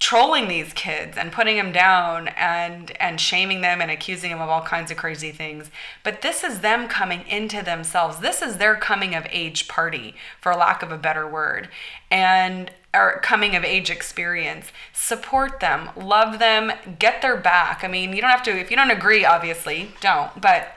trolling 0.00 0.48
these 0.48 0.72
kids 0.72 1.18
and 1.18 1.30
putting 1.30 1.56
them 1.56 1.72
down 1.72 2.28
and 2.28 2.90
and 2.98 3.20
shaming 3.20 3.60
them 3.60 3.82
and 3.82 3.90
accusing 3.90 4.30
them 4.30 4.40
of 4.40 4.48
all 4.48 4.62
kinds 4.62 4.90
of 4.90 4.96
crazy 4.96 5.30
things. 5.30 5.70
But 6.02 6.22
this 6.22 6.42
is 6.42 6.60
them 6.60 6.88
coming 6.88 7.24
into 7.28 7.62
themselves. 7.62 8.18
This 8.18 8.40
is 8.40 8.56
their 8.56 8.76
coming 8.76 9.14
of 9.14 9.26
age 9.30 9.68
party 9.68 10.14
for 10.40 10.54
lack 10.54 10.82
of 10.82 10.90
a 10.90 10.98
better 10.98 11.28
word 11.28 11.68
and 12.10 12.72
or 12.92 13.20
coming 13.22 13.54
of 13.54 13.62
age 13.62 13.90
experience. 13.90 14.72
Support 14.94 15.60
them 15.60 15.90
love 15.94 16.38
them 16.38 16.72
get 16.98 17.20
their 17.20 17.36
back. 17.36 17.84
I 17.84 17.88
mean 17.88 18.14
you 18.14 18.22
don't 18.22 18.30
have 18.30 18.42
to 18.44 18.58
if 18.58 18.70
you 18.70 18.76
don't 18.78 18.90
agree 18.90 19.26
obviously 19.26 19.90
don't. 20.00 20.40
But 20.40 20.76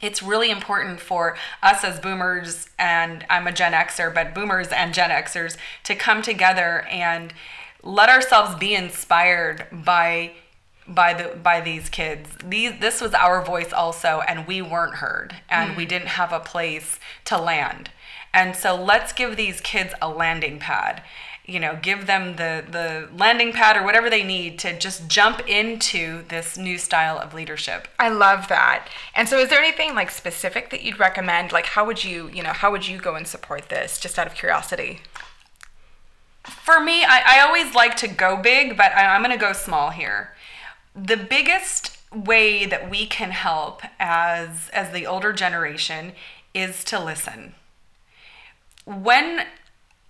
it's 0.00 0.22
really 0.22 0.50
important 0.50 1.00
for 1.00 1.36
us 1.60 1.82
as 1.82 1.98
boomers 1.98 2.68
and 2.78 3.26
I'm 3.28 3.48
a 3.48 3.52
Gen 3.52 3.72
Xer, 3.72 4.14
but 4.14 4.32
boomers 4.32 4.68
and 4.68 4.94
Gen 4.94 5.10
Xers 5.10 5.56
to 5.84 5.96
come 5.96 6.22
together 6.22 6.82
and 6.90 7.32
let 7.84 8.08
ourselves 8.08 8.56
be 8.56 8.74
inspired 8.74 9.66
by 9.70 10.32
by 10.86 11.14
the 11.14 11.36
by 11.36 11.60
these 11.60 11.88
kids. 11.88 12.28
These 12.44 12.80
this 12.80 13.00
was 13.00 13.14
our 13.14 13.44
voice 13.44 13.72
also 13.72 14.22
and 14.26 14.46
we 14.46 14.60
weren't 14.60 14.96
heard 14.96 15.36
and 15.48 15.72
mm. 15.72 15.76
we 15.76 15.86
didn't 15.86 16.08
have 16.08 16.32
a 16.32 16.40
place 16.40 16.98
to 17.26 17.38
land. 17.38 17.90
And 18.32 18.56
so 18.56 18.74
let's 18.74 19.12
give 19.12 19.36
these 19.36 19.60
kids 19.60 19.94
a 20.02 20.08
landing 20.08 20.58
pad 20.58 21.02
you 21.46 21.60
know 21.60 21.78
give 21.82 22.06
them 22.06 22.36
the 22.36 22.64
the 22.70 23.08
landing 23.16 23.52
pad 23.52 23.76
or 23.76 23.84
whatever 23.84 24.08
they 24.08 24.22
need 24.22 24.58
to 24.58 24.78
just 24.78 25.08
jump 25.08 25.46
into 25.46 26.22
this 26.28 26.56
new 26.56 26.78
style 26.78 27.18
of 27.18 27.34
leadership. 27.34 27.86
I 27.98 28.08
love 28.08 28.48
that. 28.48 28.88
And 29.14 29.28
so 29.28 29.38
is 29.38 29.50
there 29.50 29.58
anything 29.58 29.94
like 29.94 30.10
specific 30.10 30.70
that 30.70 30.82
you'd 30.82 30.98
recommend? 30.98 31.52
Like 31.52 31.66
how 31.66 31.84
would 31.84 32.02
you 32.02 32.30
you 32.32 32.42
know 32.42 32.52
how 32.52 32.70
would 32.70 32.88
you 32.88 32.98
go 32.98 33.14
and 33.14 33.26
support 33.26 33.68
this 33.68 33.98
just 33.98 34.18
out 34.18 34.26
of 34.26 34.34
curiosity 34.34 35.00
for 36.44 36.80
me, 36.80 37.04
I, 37.04 37.38
I 37.38 37.40
always 37.40 37.74
like 37.74 37.96
to 37.98 38.08
go 38.08 38.36
big, 38.36 38.76
but 38.76 38.92
I, 38.92 39.14
I'm 39.14 39.22
going 39.22 39.36
to 39.36 39.40
go 39.40 39.52
small 39.52 39.90
here. 39.90 40.34
The 40.94 41.16
biggest 41.16 41.98
way 42.14 42.64
that 42.66 42.88
we 42.88 43.06
can 43.06 43.32
help 43.32 43.82
as 43.98 44.70
as 44.72 44.92
the 44.92 45.06
older 45.06 45.32
generation 45.32 46.12
is 46.52 46.84
to 46.84 47.02
listen. 47.02 47.54
When 48.84 49.46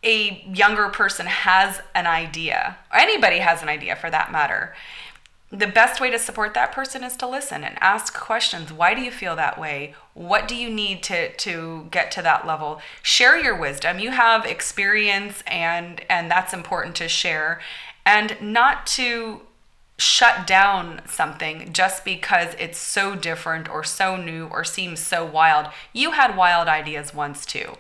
a 0.03 0.45
younger 0.53 0.89
person 0.89 1.27
has 1.27 1.81
an 1.95 2.07
idea, 2.07 2.77
or 2.93 2.99
anybody 2.99 3.39
has 3.39 3.63
an 3.63 3.69
idea 3.69 3.97
for 3.97 4.11
that 4.11 4.31
matter, 4.31 4.75
the 5.59 5.67
best 5.69 6.01
way 6.01 6.11
to 6.11 6.19
support 6.19 6.53
that 6.55 6.73
person 6.73 7.05
is 7.05 7.17
to 7.17 7.29
listen 7.29 7.63
and 7.63 7.77
ask 7.81 8.13
questions. 8.13 8.73
Why 8.73 8.93
do 8.95 9.01
you 9.01 9.11
feel 9.11 9.37
that 9.37 9.59
way? 9.59 9.95
What 10.15 10.49
do 10.49 10.57
you 10.57 10.69
need 10.69 11.03
to 11.05 11.33
to 11.33 11.87
get 11.91 12.11
to 12.13 12.23
that 12.23 12.47
level? 12.47 12.81
Share 13.03 13.39
your 13.39 13.57
wisdom. 13.57 13.99
You 13.99 14.11
have 14.11 14.45
experience 14.45 15.43
and 15.47 16.05
and 16.11 16.31
that's 16.31 16.53
important 16.53 16.97
to 16.97 17.09
share 17.09 17.61
and 18.05 18.37
not 18.41 18.87
to 18.89 19.43
shut 19.97 20.45
down 20.45 21.01
something 21.07 21.73
just 21.73 22.05
because 22.05 22.55
it's 22.59 22.79
so 22.79 23.15
different 23.15 23.69
or 23.69 23.85
so 23.85 24.17
new 24.17 24.47
or 24.47 24.65
seems 24.65 24.99
so 24.99 25.25
wild. 25.25 25.69
You 25.93 26.13
had 26.13 26.37
wild 26.37 26.67
ideas 26.67 27.15
once 27.15 27.47
too. 27.47 27.77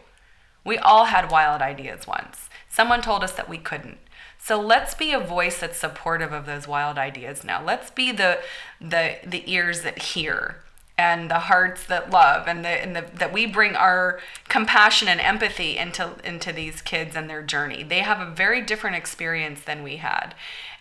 We 0.64 0.78
all 0.78 1.06
had 1.06 1.30
wild 1.30 1.60
ideas 1.60 2.06
once. 2.06 2.48
Someone 2.68 3.02
told 3.02 3.24
us 3.24 3.32
that 3.32 3.48
we 3.48 3.58
couldn't. 3.58 3.98
So 4.44 4.60
let's 4.60 4.92
be 4.92 5.12
a 5.12 5.18
voice 5.18 5.58
that's 5.58 5.78
supportive 5.78 6.30
of 6.30 6.44
those 6.44 6.68
wild 6.68 6.98
ideas 6.98 7.44
now. 7.44 7.64
Let's 7.64 7.90
be 7.90 8.12
the 8.12 8.40
the 8.78 9.16
the 9.24 9.42
ears 9.50 9.80
that 9.84 10.02
hear 10.02 10.56
and 10.98 11.30
the 11.30 11.38
hearts 11.38 11.86
that 11.86 12.10
love 12.10 12.46
and 12.46 12.62
the 12.62 12.68
and 12.68 12.94
the 12.94 13.06
that 13.14 13.32
we 13.32 13.46
bring 13.46 13.74
our 13.74 14.20
compassion 14.50 15.08
and 15.08 15.18
empathy 15.18 15.78
into 15.78 16.16
into 16.22 16.52
these 16.52 16.82
kids 16.82 17.16
and 17.16 17.30
their 17.30 17.42
journey. 17.42 17.82
They 17.82 18.00
have 18.00 18.20
a 18.20 18.30
very 18.30 18.60
different 18.60 18.96
experience 18.96 19.62
than 19.62 19.82
we 19.82 19.96
had. 19.96 20.34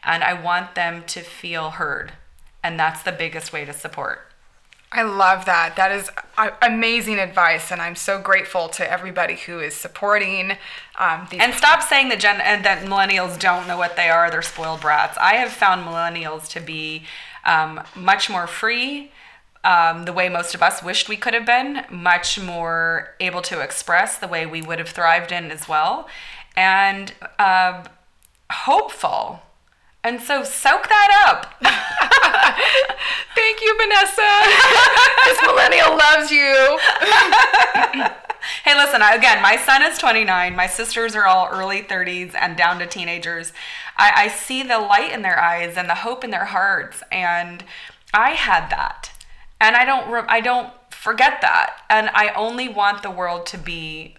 And 0.04 0.26
I 0.26 0.34
want 0.34 0.76
them 0.76 1.06
to 1.06 1.22
feel 1.22 1.70
heard. 1.70 2.12
And 2.62 2.78
that's 2.78 3.04
the 3.04 3.14
biggest 3.14 3.54
way 3.54 3.64
to 3.64 3.72
support. 3.72 4.33
I 4.96 5.02
love 5.02 5.46
that. 5.46 5.76
That 5.76 5.92
is 5.92 6.12
amazing 6.62 7.18
advice, 7.18 7.72
and 7.72 7.82
I'm 7.82 7.96
so 7.96 8.22
grateful 8.22 8.70
to 8.70 8.90
everybody 8.90 9.36
who 9.36 9.60
is 9.60 9.76
supporting. 9.76 10.52
Um, 11.00 11.28
these 11.32 11.42
and 11.42 11.56
stop 11.56 11.82
saying 11.82 12.10
that 12.10 12.20
Gen 12.20 12.40
and 12.40 12.64
that 12.64 12.86
millennials 12.86 13.40
don't 13.40 13.68
know 13.68 13.76
what 13.76 13.96
they 13.96 14.10
are. 14.10 14.30
They're 14.30 14.44
spoiled 14.44 14.82
brats. 14.82 15.18
I 15.20 15.34
have 15.34 15.52
found 15.52 15.84
millennials 15.84 16.48
to 16.50 16.60
be 16.60 17.06
um, 17.44 17.82
much 17.96 18.30
more 18.30 18.46
free. 18.46 19.12
Um, 19.64 20.06
the 20.06 20.14
way 20.14 20.30
most 20.30 20.54
of 20.54 20.62
us 20.62 20.84
wished 20.84 21.10
we 21.10 21.18
could 21.18 21.34
have 21.34 21.46
been, 21.46 21.86
much 21.90 22.40
more 22.40 23.16
able 23.20 23.42
to 23.44 23.62
express 23.62 24.20
the 24.20 24.28
way 24.28 24.46
we 24.46 24.62
would 24.62 24.78
have 24.78 24.90
thrived 24.90 25.32
in 25.32 25.50
as 25.50 25.68
well, 25.68 26.08
and 26.56 27.14
uh, 27.40 27.84
hopeful 28.52 29.42
and 30.04 30.20
so 30.22 30.44
soak 30.44 30.90
that 30.90 31.26
up. 31.28 31.56
Vanessa. 34.04 34.22
this 35.26 35.42
millennial 35.42 35.96
loves 35.98 36.32
you. 36.32 36.80
hey, 38.64 38.76
listen, 38.76 39.02
again, 39.02 39.42
my 39.42 39.58
son 39.58 39.82
is 39.84 39.98
29. 39.98 40.56
My 40.56 40.68
sisters 40.68 41.16
are 41.16 41.26
all 41.26 41.48
early 41.52 41.82
30s 41.82 42.36
and 42.36 42.58
down 42.58 42.80
to 42.80 42.86
teenagers. 42.86 43.54
I, 43.98 44.26
I 44.26 44.28
see 44.28 44.64
the 44.64 44.80
light 44.80 45.12
in 45.12 45.22
their 45.22 45.40
eyes 45.40 45.78
and 45.78 45.90
the 45.90 45.96
hope 45.96 46.24
in 46.24 46.32
their 46.32 46.46
hearts. 46.46 47.04
And 47.12 47.64
I 48.14 48.32
had 48.32 48.70
that. 48.70 49.12
And 49.62 49.76
I 49.76 49.86
don't, 49.86 50.30
I 50.30 50.42
don't 50.42 50.74
forget 50.92 51.40
that. 51.42 51.78
And 51.90 52.10
I 52.14 52.30
only 52.30 52.68
want 52.68 53.04
the 53.04 53.12
world 53.12 53.46
to 53.48 53.58
be 53.58 54.16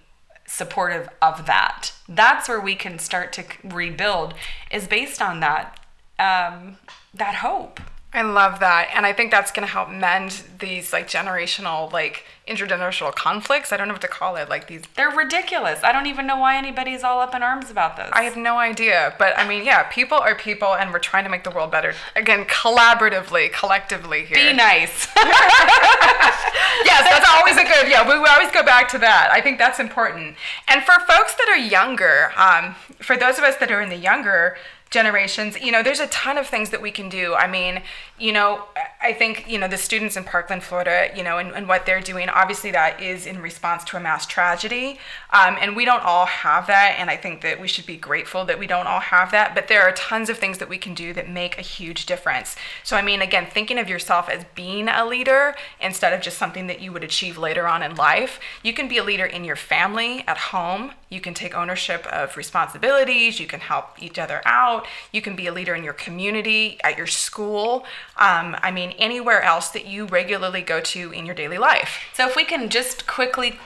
supportive 0.47 1.09
of 1.21 1.47
that. 1.47 1.93
That's 2.09 2.49
where 2.49 2.61
we 2.61 2.75
can 2.75 2.99
start 2.99 3.33
to 3.35 3.45
rebuild 3.63 4.35
is 4.71 4.87
based 4.87 5.21
on 5.21 5.41
that 5.41 5.81
um, 6.19 6.77
that 7.13 7.37
hope. 7.37 7.81
I 8.15 8.23
love 8.23 8.61
that. 8.61 8.91
And 8.95 9.05
I 9.05 9.13
think 9.13 9.33
that's 9.33 9.51
going 9.51 9.67
to 9.67 9.73
help 9.73 9.91
mend 9.91 10.45
these 10.61 10.93
like 10.93 11.09
generational, 11.09 11.93
like 11.93 12.25
intergenerational 12.47 13.13
conflicts. 13.13 13.73
I 13.73 13.77
don't 13.77 13.89
know 13.89 13.95
what 13.95 14.03
to 14.03 14.09
call 14.09 14.37
it. 14.37 14.49
Like 14.49 14.69
these. 14.69 14.83
They're 14.95 15.11
ridiculous. 15.11 15.81
I 15.83 15.91
don't 15.91 16.07
even 16.07 16.25
know 16.25 16.37
why 16.37 16.57
anybody's 16.57 17.03
all 17.03 17.21
up 17.21 17.35
in 17.35 17.43
arms 17.43 17.73
about 17.73 17.97
this. 17.97 18.09
I 18.13 18.23
have 18.23 18.37
no 18.37 18.59
idea. 18.59 19.15
But 19.19 19.37
I 19.37 19.49
mean, 19.49 19.65
yeah, 19.65 19.83
people 19.85 20.19
are 20.19 20.37
people 20.37 20.77
and 20.77 20.93
we're 20.93 21.01
trying 21.01 21.25
to 21.25 21.31
make 21.31 21.43
the 21.43 21.51
world 21.51 21.73
better. 21.73 21.93
Again, 22.15 22.45
collaboratively, 22.45 23.53
collectively 23.53 24.25
here. 24.25 24.37
Be 24.37 24.57
nice. 24.57 25.09
yes, 25.17 27.09
that's 27.11 27.29
always 27.29 27.57
a 27.57 27.65
good, 27.65 27.91
yeah, 27.91 28.09
we, 28.09 28.17
we 28.21 28.29
always 28.29 28.53
go 28.53 28.63
back 28.63 28.89
to 28.91 28.99
that. 28.99 29.31
I 29.33 29.41
think 29.41 29.59
that's 29.59 29.81
important. 29.81 30.37
And 30.69 30.85
for 30.85 30.95
folks 31.01 31.35
that 31.35 31.49
are 31.49 31.59
younger, 31.59 32.31
um, 32.37 32.77
for 33.01 33.17
those 33.17 33.39
of 33.39 33.45
us 33.45 33.57
that 33.57 33.73
are 33.73 33.81
in 33.81 33.89
the 33.89 33.97
younger 33.97 34.57
generations 34.95 35.61
you 35.61 35.73
know 35.73 35.83
there's 35.83 35.99
a 35.99 36.07
ton 36.07 36.39
of 36.39 36.47
things 36.47 36.71
that 36.71 36.81
we 36.81 36.93
can 36.93 37.09
do. 37.09 37.35
I 37.35 37.47
mean 37.49 37.83
you 38.17 38.33
know 38.33 38.63
i 39.03 39.13
think 39.13 39.45
you 39.49 39.59
know 39.59 39.67
the 39.67 39.77
students 39.77 40.17
in 40.17 40.23
parkland 40.23 40.63
florida 40.63 41.09
you 41.17 41.25
know 41.25 41.39
and, 41.39 41.51
and 41.53 41.67
what 41.67 41.85
they're 41.85 42.01
doing 42.01 42.29
obviously 42.29 42.71
that 42.71 43.03
is 43.03 43.27
in 43.27 43.43
response 43.43 43.83
to 43.83 43.97
a 43.97 44.01
mass 44.01 44.25
tragedy. 44.25 45.01
Um, 45.33 45.57
and 45.61 45.75
we 45.75 45.85
don't 45.85 46.05
all 46.05 46.27
have 46.27 46.69
that 46.69 46.95
and 47.01 47.11
i 47.11 47.17
think 47.17 47.43
that 47.43 47.61
we 47.61 47.67
should 47.67 47.87
be 47.87 47.97
grateful 47.97 48.45
that 48.45 48.59
we 48.59 48.69
don't 48.69 48.87
all 48.87 49.01
have 49.01 49.33
that 49.33 49.53
but 49.57 49.67
there 49.67 49.83
are 49.83 49.93
tons 49.93 50.31
of 50.31 50.39
things 50.39 50.59
that 50.59 50.69
we 50.69 50.79
can 50.79 50.95
do 50.95 51.13
that 51.13 51.29
make 51.29 51.59
a 51.59 51.63
huge 51.63 52.07
difference. 52.07 52.55
So 52.85 52.97
i 52.97 53.03
mean 53.03 53.21
again 53.21 53.47
thinking 53.51 53.79
of 53.79 53.89
yourself 53.89 54.29
as 54.29 54.45
being 54.55 54.87
a 54.89 55.05
leader 55.05 55.57
instead 55.81 56.13
of 56.13 56.21
just 56.21 56.39
something 56.39 56.69
that 56.69 56.81
you 56.81 56.93
would 56.93 57.03
achieve 57.03 57.37
later 57.37 57.67
on 57.67 57.83
in 57.83 57.97
life 57.97 58.39
you 58.63 58.73
can 58.73 58.87
be 58.87 58.99
a 58.99 59.05
leader 59.05 59.27
in 59.27 59.43
your 59.45 59.57
family 59.57 60.23
at 60.29 60.39
home 60.39 60.93
you 61.15 61.21
can 61.21 61.33
take 61.33 61.55
ownership 61.55 62.07
of 62.09 62.37
responsibilities 62.37 63.41
you 63.41 63.47
can 63.47 63.61
help 63.61 64.03
each 64.03 64.19
other 64.19 64.43
out 64.45 64.87
you 65.13 65.23
can 65.23 65.37
be 65.37 65.47
a 65.47 65.53
leader 65.53 65.75
in 65.75 65.85
your 65.85 65.93
community, 65.93 66.79
at 66.83 66.97
your 66.99 67.07
school. 67.07 67.85
Um, 68.17 68.57
I 68.63 68.71
mean, 68.71 68.91
anywhere 68.99 69.43
else 69.43 69.69
that 69.71 69.87
you 69.87 70.07
regularly 70.07 70.63
go 70.63 70.81
to 70.81 71.13
in 71.13 71.27
your 71.27 71.35
daily 71.35 71.59
life. 71.59 72.05
So, 72.15 72.27
if 72.27 72.37
we 72.37 72.45
can 72.45 72.69
just 72.69 73.07
quickly 73.07 73.59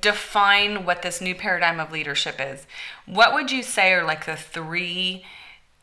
define 0.00 0.84
what 0.84 1.02
this 1.02 1.20
new 1.20 1.34
paradigm 1.34 1.78
of 1.78 1.92
leadership 1.92 2.36
is, 2.40 2.66
what 3.06 3.34
would 3.34 3.50
you 3.50 3.62
say 3.62 3.92
are 3.92 4.04
like 4.04 4.26
the 4.26 4.36
three 4.36 5.24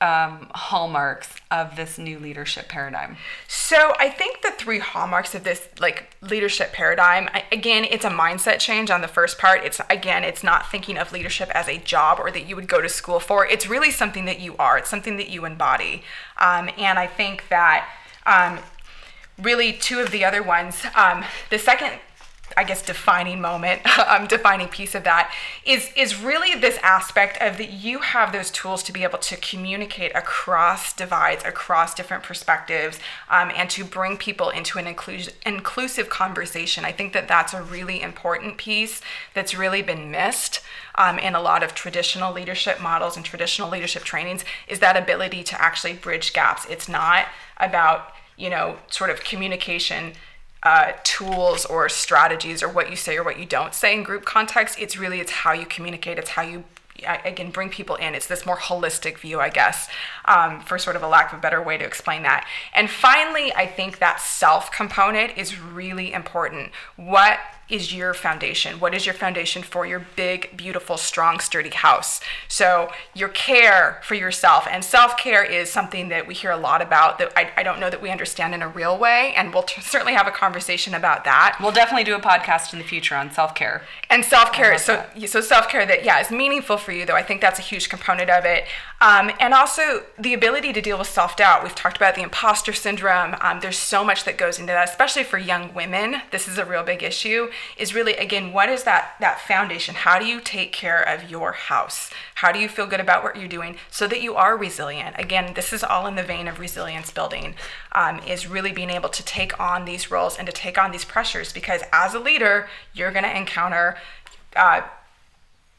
um, 0.01 0.49
hallmarks 0.53 1.35
of 1.49 1.75
this 1.75 1.97
new 1.97 2.19
leadership 2.19 2.67
paradigm? 2.67 3.17
So 3.47 3.93
I 3.99 4.09
think 4.09 4.41
the 4.41 4.51
three 4.51 4.79
hallmarks 4.79 5.33
of 5.33 5.43
this 5.43 5.67
like 5.79 6.15
leadership 6.21 6.73
paradigm, 6.73 7.29
I, 7.33 7.43
again, 7.51 7.85
it's 7.85 8.05
a 8.05 8.09
mindset 8.09 8.59
change 8.59 8.89
on 8.91 9.01
the 9.01 9.07
first 9.07 9.37
part. 9.37 9.63
It's 9.63 9.79
again, 9.89 10.23
it's 10.23 10.43
not 10.43 10.69
thinking 10.69 10.97
of 10.97 11.11
leadership 11.11 11.49
as 11.55 11.67
a 11.67 11.77
job 11.77 12.19
or 12.19 12.31
that 12.31 12.47
you 12.47 12.55
would 12.55 12.67
go 12.67 12.81
to 12.81 12.89
school 12.89 13.19
for. 13.19 13.45
It's 13.45 13.67
really 13.67 13.91
something 13.91 14.25
that 14.25 14.39
you 14.39 14.55
are. 14.57 14.77
It's 14.77 14.89
something 14.89 15.17
that 15.17 15.29
you 15.29 15.45
embody. 15.45 16.03
Um, 16.37 16.69
and 16.77 16.99
I 16.99 17.07
think 17.07 17.47
that 17.49 17.87
um, 18.25 18.59
really 19.41 19.73
two 19.73 19.99
of 19.99 20.11
the 20.11 20.25
other 20.25 20.43
ones. 20.43 20.83
Um, 20.95 21.23
the 21.49 21.59
second 21.59 21.99
I 22.55 22.63
guess 22.63 22.81
defining 22.81 23.41
moment, 23.41 23.81
um, 24.07 24.27
defining 24.27 24.67
piece 24.67 24.95
of 24.95 25.03
that 25.03 25.33
is 25.65 25.89
is 25.95 26.21
really 26.21 26.59
this 26.59 26.77
aspect 26.83 27.41
of 27.41 27.57
that 27.57 27.71
you 27.71 27.99
have 27.99 28.31
those 28.31 28.51
tools 28.51 28.83
to 28.83 28.91
be 28.91 29.03
able 29.03 29.17
to 29.19 29.37
communicate 29.37 30.11
across 30.15 30.93
divides, 30.93 31.43
across 31.43 31.93
different 31.93 32.23
perspectives, 32.23 32.99
um, 33.29 33.51
and 33.55 33.69
to 33.71 33.83
bring 33.83 34.17
people 34.17 34.49
into 34.49 34.77
an 34.77 34.85
inclus- 34.85 35.33
inclusive 35.45 36.09
conversation. 36.09 36.85
I 36.85 36.91
think 36.91 37.13
that 37.13 37.27
that's 37.27 37.53
a 37.53 37.63
really 37.63 38.01
important 38.01 38.57
piece 38.57 39.01
that's 39.33 39.55
really 39.55 39.81
been 39.81 40.11
missed 40.11 40.61
um, 40.95 41.17
in 41.17 41.35
a 41.35 41.41
lot 41.41 41.63
of 41.63 41.73
traditional 41.73 42.33
leadership 42.33 42.81
models 42.81 43.15
and 43.15 43.25
traditional 43.25 43.69
leadership 43.69 44.03
trainings. 44.03 44.45
Is 44.67 44.79
that 44.79 44.97
ability 44.97 45.43
to 45.45 45.61
actually 45.61 45.93
bridge 45.93 46.33
gaps? 46.33 46.65
It's 46.69 46.89
not 46.89 47.27
about 47.57 48.13
you 48.35 48.49
know 48.49 48.77
sort 48.89 49.09
of 49.09 49.23
communication 49.23 50.13
uh, 50.63 50.93
tools 51.03 51.65
or 51.65 51.89
strategies 51.89 52.63
or 52.63 52.69
what 52.69 52.89
you 52.89 52.95
say 52.95 53.17
or 53.17 53.23
what 53.23 53.37
you 53.37 53.45
don't 53.45 53.73
say 53.73 53.93
in 53.93 54.03
group 54.03 54.25
context. 54.25 54.79
It's 54.79 54.97
really 54.97 55.19
it's 55.19 55.31
how 55.31 55.53
you 55.53 55.65
communicate. 55.65 56.17
It's 56.17 56.31
how 56.31 56.41
you 56.41 56.63
again 57.05 57.51
bring 57.51 57.69
people 57.69 57.95
in. 57.95 58.15
It's 58.15 58.27
this 58.27 58.45
more 58.45 58.57
holistic 58.57 59.17
view, 59.17 59.39
I 59.39 59.49
guess, 59.49 59.89
um, 60.25 60.61
for 60.61 60.77
sort 60.77 60.95
of 60.95 61.03
a 61.03 61.07
lack 61.07 61.33
of 61.33 61.39
a 61.39 61.41
better 61.41 61.61
way 61.61 61.77
to 61.77 61.83
explain 61.83 62.23
that. 62.23 62.47
And 62.73 62.89
finally, 62.89 63.53
I 63.53 63.67
think 63.67 63.99
that 63.99 64.19
self 64.19 64.71
component 64.71 65.37
is 65.37 65.59
really 65.59 66.13
important. 66.13 66.71
What 66.95 67.39
is 67.69 67.93
your 67.93 68.13
foundation? 68.13 68.79
What 68.79 68.93
is 68.93 69.05
your 69.05 69.15
foundation 69.15 69.63
for 69.63 69.85
your 69.85 70.05
big, 70.15 70.55
beautiful, 70.57 70.97
strong, 70.97 71.39
sturdy 71.39 71.69
house? 71.69 72.19
So, 72.47 72.91
your 73.15 73.29
care 73.29 74.01
for 74.03 74.15
yourself 74.15 74.67
and 74.69 74.83
self 74.83 75.17
care 75.17 75.43
is 75.43 75.71
something 75.71 76.09
that 76.09 76.27
we 76.27 76.33
hear 76.33 76.51
a 76.51 76.57
lot 76.57 76.81
about 76.81 77.19
that 77.19 77.31
I, 77.37 77.51
I 77.57 77.63
don't 77.63 77.79
know 77.79 77.89
that 77.89 78.01
we 78.01 78.11
understand 78.11 78.53
in 78.53 78.61
a 78.61 78.67
real 78.67 78.97
way. 78.97 79.33
And 79.35 79.53
we'll 79.53 79.63
t- 79.63 79.81
certainly 79.81 80.13
have 80.13 80.27
a 80.27 80.31
conversation 80.31 80.93
about 80.93 81.23
that. 81.23 81.57
We'll 81.61 81.71
definitely 81.71 82.03
do 82.03 82.15
a 82.15 82.19
podcast 82.19 82.73
in 82.73 82.79
the 82.79 82.85
future 82.85 83.15
on 83.15 83.31
self 83.31 83.55
care. 83.55 83.83
And 84.09 84.25
self 84.25 84.51
care, 84.51 84.77
so, 84.77 85.05
so 85.25 85.39
self 85.39 85.69
care 85.69 85.85
that, 85.85 86.03
yeah, 86.03 86.19
is 86.19 86.31
meaningful 86.31 86.77
for 86.77 86.91
you, 86.91 87.05
though. 87.05 87.15
I 87.15 87.23
think 87.23 87.39
that's 87.39 87.59
a 87.59 87.63
huge 87.63 87.87
component 87.87 88.29
of 88.29 88.45
it. 88.45 88.65
Um, 88.99 89.31
and 89.39 89.53
also 89.53 90.03
the 90.19 90.33
ability 90.33 90.73
to 90.73 90.81
deal 90.81 90.97
with 90.97 91.07
self 91.07 91.37
doubt. 91.37 91.63
We've 91.63 91.75
talked 91.75 91.97
about 91.97 92.15
the 92.15 92.21
imposter 92.23 92.73
syndrome. 92.73 93.35
Um, 93.41 93.61
there's 93.61 93.79
so 93.79 94.03
much 94.03 94.25
that 94.25 94.37
goes 94.37 94.59
into 94.59 94.73
that, 94.73 94.89
especially 94.89 95.23
for 95.23 95.37
young 95.37 95.73
women. 95.73 96.21
This 96.31 96.47
is 96.47 96.57
a 96.57 96.65
real 96.65 96.83
big 96.83 97.03
issue 97.03 97.49
is 97.77 97.93
really 97.93 98.13
again 98.15 98.53
what 98.53 98.69
is 98.69 98.83
that 98.83 99.15
that 99.19 99.41
foundation? 99.41 99.95
How 99.95 100.19
do 100.19 100.25
you 100.25 100.39
take 100.39 100.71
care 100.71 101.01
of 101.01 101.29
your 101.29 101.53
house? 101.53 102.09
How 102.35 102.51
do 102.51 102.59
you 102.59 102.69
feel 102.69 102.87
good 102.87 102.99
about 102.99 103.23
what 103.23 103.35
you're 103.35 103.47
doing 103.47 103.77
so 103.89 104.07
that 104.07 104.21
you 104.21 104.35
are 104.35 104.57
resilient? 104.57 105.15
Again 105.19 105.53
this 105.53 105.73
is 105.73 105.83
all 105.83 106.07
in 106.07 106.15
the 106.15 106.23
vein 106.23 106.47
of 106.47 106.59
resilience 106.59 107.11
building 107.11 107.55
um, 107.91 108.19
is 108.19 108.47
really 108.47 108.71
being 108.71 108.89
able 108.89 109.09
to 109.09 109.23
take 109.23 109.59
on 109.59 109.85
these 109.85 110.11
roles 110.11 110.37
and 110.37 110.45
to 110.47 110.53
take 110.53 110.77
on 110.77 110.91
these 110.91 111.05
pressures 111.05 111.53
because 111.53 111.81
as 111.91 112.13
a 112.13 112.19
leader 112.19 112.67
you're 112.93 113.11
going 113.11 113.23
to 113.23 113.37
encounter 113.37 113.97
uh, 114.55 114.81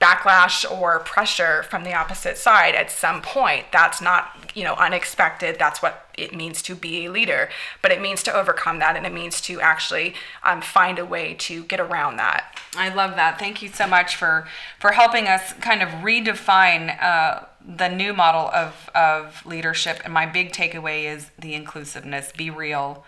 backlash 0.04 0.70
or 0.70 0.98
pressure 1.00 1.62
from 1.64 1.84
the 1.84 1.94
opposite 1.94 2.36
side 2.36 2.74
at 2.74 2.90
some 2.90 3.22
point. 3.22 3.64
That's 3.72 4.02
not 4.02 4.52
you 4.54 4.64
know 4.64 4.74
unexpected. 4.74 5.56
That's 5.58 5.80
what 5.80 6.08
it 6.16 6.34
means 6.34 6.62
to 6.62 6.74
be 6.74 7.06
a 7.06 7.10
leader. 7.10 7.48
But 7.82 7.90
it 7.90 8.00
means 8.00 8.22
to 8.24 8.34
overcome 8.34 8.78
that 8.80 8.96
and 8.96 9.06
it 9.06 9.12
means 9.12 9.40
to 9.42 9.60
actually 9.60 10.14
um, 10.42 10.60
find 10.60 10.98
a 10.98 11.04
way 11.04 11.34
to 11.40 11.64
get 11.64 11.80
around 11.80 12.16
that. 12.18 12.58
I 12.76 12.92
love 12.92 13.16
that. 13.16 13.38
Thank 13.38 13.62
you 13.62 13.68
so 13.68 13.86
much 13.86 14.16
for 14.16 14.46
for 14.78 14.92
helping 14.92 15.26
us 15.26 15.54
kind 15.54 15.82
of 15.82 15.88
redefine 15.88 17.02
uh, 17.02 17.44
the 17.66 17.88
new 17.88 18.12
model 18.12 18.50
of 18.52 18.90
of 18.94 19.44
leadership. 19.46 20.00
And 20.04 20.12
my 20.12 20.26
big 20.26 20.52
takeaway 20.52 21.04
is 21.04 21.30
the 21.38 21.54
inclusiveness. 21.54 22.32
Be 22.36 22.50
real 22.50 23.04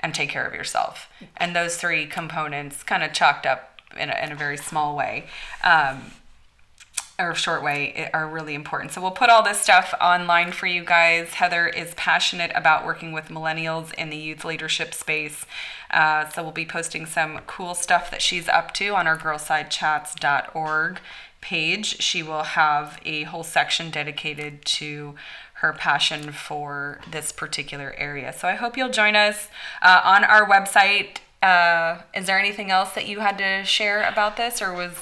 and 0.00 0.14
take 0.14 0.30
care 0.30 0.46
of 0.46 0.54
yourself. 0.54 1.08
And 1.36 1.54
those 1.54 1.76
three 1.76 2.06
components 2.06 2.82
kind 2.82 3.02
of 3.02 3.12
chalked 3.12 3.46
up 3.46 3.80
in 3.98 4.10
a, 4.10 4.24
in 4.24 4.32
a 4.32 4.36
very 4.36 4.56
small 4.56 4.96
way. 4.96 5.26
Um, 5.64 6.12
or 7.18 7.34
short 7.34 7.62
way 7.64 8.08
are 8.14 8.28
really 8.28 8.54
important. 8.54 8.92
So 8.92 9.00
we'll 9.00 9.10
put 9.10 9.28
all 9.28 9.42
this 9.42 9.60
stuff 9.60 9.92
online 10.00 10.52
for 10.52 10.66
you 10.66 10.84
guys. 10.84 11.34
Heather 11.34 11.66
is 11.66 11.92
passionate 11.94 12.52
about 12.54 12.86
working 12.86 13.10
with 13.10 13.28
millennials 13.28 13.92
in 13.94 14.10
the 14.10 14.16
youth 14.16 14.44
leadership 14.44 14.94
space. 14.94 15.44
Uh, 15.90 16.28
so 16.28 16.42
we'll 16.42 16.52
be 16.52 16.64
posting 16.66 17.06
some 17.06 17.40
cool 17.46 17.74
stuff 17.74 18.10
that 18.12 18.22
she's 18.22 18.48
up 18.48 18.72
to 18.74 18.94
on 18.94 19.08
our 19.08 19.18
girlsidechats.org 19.18 21.00
page. 21.40 22.00
She 22.00 22.22
will 22.22 22.44
have 22.44 23.00
a 23.04 23.24
whole 23.24 23.44
section 23.44 23.90
dedicated 23.90 24.64
to 24.64 25.16
her 25.54 25.72
passion 25.72 26.30
for 26.30 27.00
this 27.10 27.32
particular 27.32 27.94
area. 27.98 28.32
So 28.32 28.46
I 28.46 28.54
hope 28.54 28.76
you'll 28.76 28.90
join 28.90 29.16
us 29.16 29.48
uh, 29.82 30.02
on 30.04 30.22
our 30.22 30.48
website. 30.48 31.18
Uh, 31.42 32.02
is 32.14 32.26
there 32.26 32.38
anything 32.38 32.70
else 32.70 32.92
that 32.92 33.08
you 33.08 33.20
had 33.20 33.38
to 33.38 33.64
share 33.64 34.08
about 34.08 34.36
this, 34.36 34.62
or 34.62 34.72
was 34.72 34.94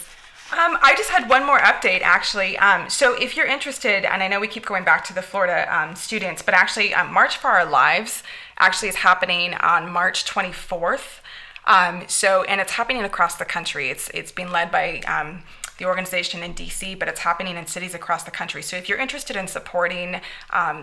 um, 0.53 0.79
I 0.81 0.95
just 0.97 1.11
had 1.11 1.29
one 1.29 1.45
more 1.45 1.59
update 1.59 2.03
actually. 2.03 2.57
Um, 2.59 2.89
so 2.89 3.15
if 3.21 3.37
you're 3.37 3.47
interested, 3.47 4.05
and 4.05 4.23
I 4.23 4.29
know 4.29 4.39
we 4.39 4.47
keep 4.47 4.65
going 4.65 4.85
back 4.85 5.05
to 5.07 5.15
the 5.15 5.23
Florida 5.23 5.67
um, 5.75 5.97
students, 5.97 6.41
but 6.41 6.55
actually 6.55 6.95
um, 6.95 7.13
March 7.13 7.37
for 7.37 7.49
Our 7.49 7.65
Lives 7.65 8.23
actually 8.59 8.89
is 8.89 8.97
happening 8.97 9.55
on 9.55 9.91
March 9.91 10.25
24th. 10.25 11.21
Um, 11.67 12.05
so 12.07 12.45
and 12.45 12.61
it's 12.61 12.73
happening 12.73 13.03
across 13.03 13.35
the 13.35 13.45
country. 13.45 13.91
It's 13.91 14.09
it's 14.11 14.31
being 14.31 14.53
led 14.53 14.71
by 14.71 15.01
um, 15.01 15.43
the 15.79 15.85
organization 15.85 16.45
in 16.45 16.55
DC, 16.55 16.97
but 16.97 17.09
it's 17.09 17.21
happening 17.21 17.57
in 17.57 17.67
cities 17.67 17.93
across 17.93 18.23
the 18.23 18.31
country. 18.31 18.63
So 18.63 18.77
if 18.77 18.89
you're 18.89 18.99
interested 18.99 19.35
in 19.35 19.49
supporting 19.49 20.21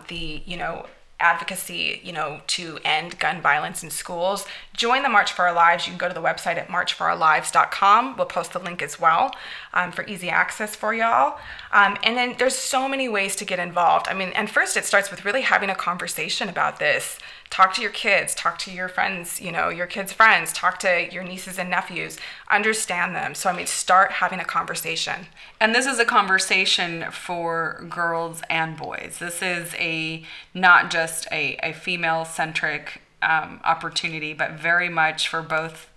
the 0.10 0.43
you 0.45 0.58
know 0.58 0.88
advocacy, 1.24 2.02
you 2.04 2.12
know, 2.12 2.42
to 2.48 2.78
end 2.84 3.18
gun 3.18 3.42
violence 3.42 3.82
in 3.82 3.90
schools, 3.90 4.46
join 4.74 5.02
the 5.02 5.10
March 5.10 5.32
for 5.32 5.48
Our 5.48 5.54
Lives. 5.54 5.88
You 5.88 5.92
can 5.92 5.98
go 5.98 6.10
to 6.10 6.14
the 6.14 6.22
website 6.22 6.58
at 6.58 6.68
marchforourlives.com. 6.68 8.18
We'll 8.18 8.26
post 8.26 8.54
the 8.54 8.60
link 8.60 8.82
as 8.82 9.00
well 9.00 9.34
um, 9.74 9.92
for 9.92 10.06
easy 10.06 10.30
access 10.30 10.76
for 10.76 10.94
y'all. 10.94 11.40
Um, 11.72 11.98
and 12.04 12.18
then 12.18 12.36
there's 12.38 12.56
so 12.56 12.90
many 12.90 13.08
ways 13.08 13.36
to 13.38 13.46
get 13.46 13.58
involved. 13.58 14.08
I 14.10 14.14
mean, 14.14 14.30
and 14.36 14.50
first 14.50 14.76
it 14.76 14.86
starts 14.86 15.10
with 15.10 15.24
really 15.26 15.42
having 15.42 15.70
a 15.70 15.76
conversation 15.76 16.50
about 16.50 16.80
this 16.80 17.18
talk 17.54 17.72
to 17.72 17.84
your 17.84 17.92
kids 17.92 18.34
talk 18.34 18.58
to 18.58 18.72
your 18.72 18.88
friends 18.88 19.40
you 19.40 19.52
know 19.52 19.70
your 19.70 19.86
kids 19.86 20.12
friends 20.12 20.52
talk 20.54 20.80
to 20.80 21.08
your 21.14 21.24
nieces 21.24 21.60
and 21.60 21.70
nephews 21.70 22.18
understand 22.50 23.16
them 23.16 23.36
so 23.36 23.48
i 23.48 23.56
mean 23.56 23.68
start 23.68 24.14
having 24.14 24.40
a 24.40 24.44
conversation 24.44 25.28
and 25.62 25.76
this 25.76 25.86
is 25.86 26.00
a 26.00 26.06
conversation 26.06 27.06
for 27.12 27.86
girls 27.90 28.42
and 28.50 28.76
boys 28.76 29.18
this 29.20 29.44
is 29.44 29.76
a 29.76 30.24
not 30.56 30.90
just 30.90 31.12
a, 31.32 31.58
a 31.63 31.73
female 31.73 32.26
centric 32.26 33.02
um, 33.21 33.62
opportunity 33.63 34.34
but 34.34 34.52
very 34.52 34.89
much 34.89 35.28
for 35.28 35.41
both 35.41 35.89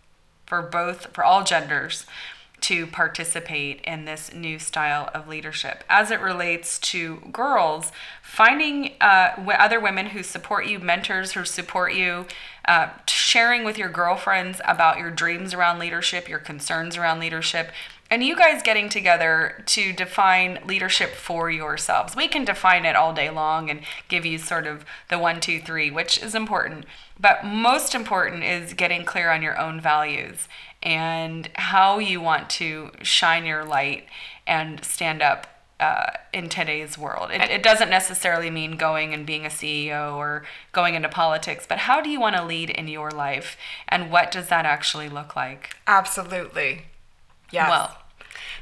for 0.47 0.63
both 0.63 1.07
for 1.13 1.25
all 1.25 1.43
genders 1.43 2.07
to 2.61 2.87
participate 2.87 3.81
in 3.83 4.07
this 4.07 4.33
new 4.33 4.59
style 4.59 5.11
of 5.13 5.29
leadership. 5.29 5.85
As 5.89 6.11
it 6.11 6.21
relates 6.21 6.79
to 6.81 7.17
girls, 7.31 7.93
finding 8.23 8.93
uh, 9.01 9.35
other 9.59 9.79
women 9.79 10.07
who 10.07 10.23
support 10.23 10.67
you, 10.67 10.79
mentors 10.79 11.33
who 11.33 11.45
support 11.45 11.93
you, 11.93 12.27
uh, 12.67 12.89
sharing 13.07 13.65
with 13.65 13.77
your 13.77 13.89
girlfriends 13.89 14.61
about 14.65 14.99
your 14.99 15.11
dreams 15.11 15.53
around 15.53 15.79
leadership, 15.79 16.29
your 16.29 16.39
concerns 16.39 16.97
around 16.97 17.21
leadership, 17.21 17.71
and 18.11 18.23
you 18.23 18.37
guys 18.37 18.63
getting 18.63 18.89
together 18.89 19.63
to 19.67 19.93
define 19.93 20.61
leadership 20.67 21.11
for 21.11 21.51
yourselves. 21.51 22.15
We 22.15 22.29
can 22.29 22.45
define 22.45 22.85
it 22.85 22.97
all 22.97 23.13
day 23.13 23.31
long 23.31 23.69
and 23.71 23.81
give 24.09 24.25
you 24.25 24.39
sort 24.39 24.67
of 24.67 24.85
the 25.09 25.19
one, 25.19 25.41
two, 25.41 25.61
three, 25.61 25.91
which 25.91 26.23
is 26.23 26.35
important. 26.35 26.87
But 27.19 27.45
most 27.45 27.95
important 27.95 28.45
is 28.45 28.75
getting 28.75 29.05
clear 29.05 29.31
on 29.31 29.43
your 29.43 29.59
own 29.59 29.81
values 29.81 30.49
and 30.83 31.49
how 31.55 31.99
you 31.99 32.21
want 32.21 32.49
to 32.51 32.93
shine 33.03 33.45
your 33.45 33.65
light 33.65 34.07
and 34.47 34.85
stand 34.85 35.23
up 35.23 35.49
uh, 35.81 36.11
in 36.33 36.49
today's 36.49 36.97
world. 36.97 37.31
It, 37.31 37.43
it 37.51 37.63
doesn't 37.63 37.91
necessarily 37.91 38.51
mean 38.51 38.77
going 38.77 39.13
and 39.13 39.27
being 39.27 39.45
a 39.45 39.51
CEO 39.51 40.15
or 40.17 40.45
going 40.73 40.95
into 40.95 41.09
politics, 41.09 41.67
but 41.69 41.79
how 41.79 42.01
do 42.01 42.09
you 42.09 42.21
want 42.21 42.37
to 42.37 42.45
lead 42.45 42.71
in 42.71 42.89
your 42.89 43.11
life 43.11 43.57
and 43.89 44.11
what 44.11 44.31
does 44.31 44.49
that 44.49 44.65
actually 44.65 45.09
look 45.09 45.37
like? 45.37 45.77
Absolutely. 45.87 46.85
Yes. 47.51 47.71
Well, 47.71 47.97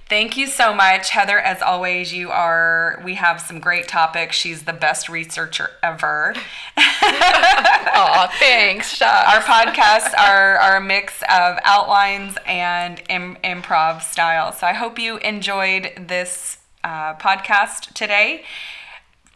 Thank 0.07 0.37
you 0.37 0.47
so 0.49 0.75
much, 0.75 1.11
Heather. 1.11 1.39
As 1.39 1.63
always, 1.63 2.13
you 2.13 2.31
are. 2.31 3.01
We 3.03 3.15
have 3.15 3.41
some 3.41 3.59
great 3.59 3.89
topics. 3.89 4.37
She's 4.37 4.65
the 4.65 4.75
best 4.75 5.09
researcher 5.09 5.71
ever. 5.83 6.35
Aw, 6.77 8.37
thanks. 8.39 8.97
Shucks. 8.97 9.35
Our 9.35 9.41
podcasts 9.41 10.13
are, 10.19 10.59
are 10.59 10.77
a 10.77 10.81
mix 10.81 11.23
of 11.23 11.59
outlines 11.65 12.37
and 12.47 13.03
Im- 13.09 13.39
improv 13.43 14.03
style. 14.03 14.53
So 14.53 14.67
I 14.67 14.75
hope 14.75 14.99
you 14.99 15.17
enjoyed 15.19 15.93
this 16.07 16.59
uh, 16.85 17.15
podcast 17.15 17.95
today. 17.95 18.45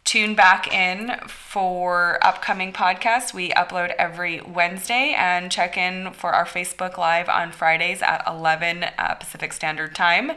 Tune 0.09 0.35
back 0.35 0.73
in 0.73 1.19
for 1.27 2.19
upcoming 2.23 2.73
podcasts. 2.73 3.35
We 3.35 3.51
upload 3.51 3.95
every 3.99 4.41
Wednesday 4.41 5.15
and 5.15 5.53
check 5.53 5.77
in 5.77 6.15
for 6.15 6.33
our 6.33 6.47
Facebook 6.47 6.97
Live 6.97 7.29
on 7.29 7.53
Fridays 7.53 8.01
at 8.01 8.25
11 8.27 8.85
uh, 8.85 9.17
Pacific 9.17 9.53
Standard 9.53 9.95
Time. 9.95 10.33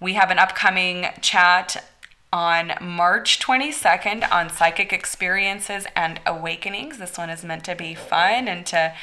We 0.00 0.14
have 0.14 0.30
an 0.30 0.38
upcoming 0.38 1.08
chat 1.20 1.84
on 2.32 2.72
March 2.80 3.38
22nd 3.38 4.32
on 4.32 4.48
psychic 4.48 4.94
experiences 4.94 5.84
and 5.94 6.18
awakenings. 6.24 6.96
This 6.96 7.18
one 7.18 7.28
is 7.28 7.44
meant 7.44 7.64
to 7.64 7.74
be 7.74 7.94
fun 7.94 8.48
and 8.48 8.64
to 8.64 8.94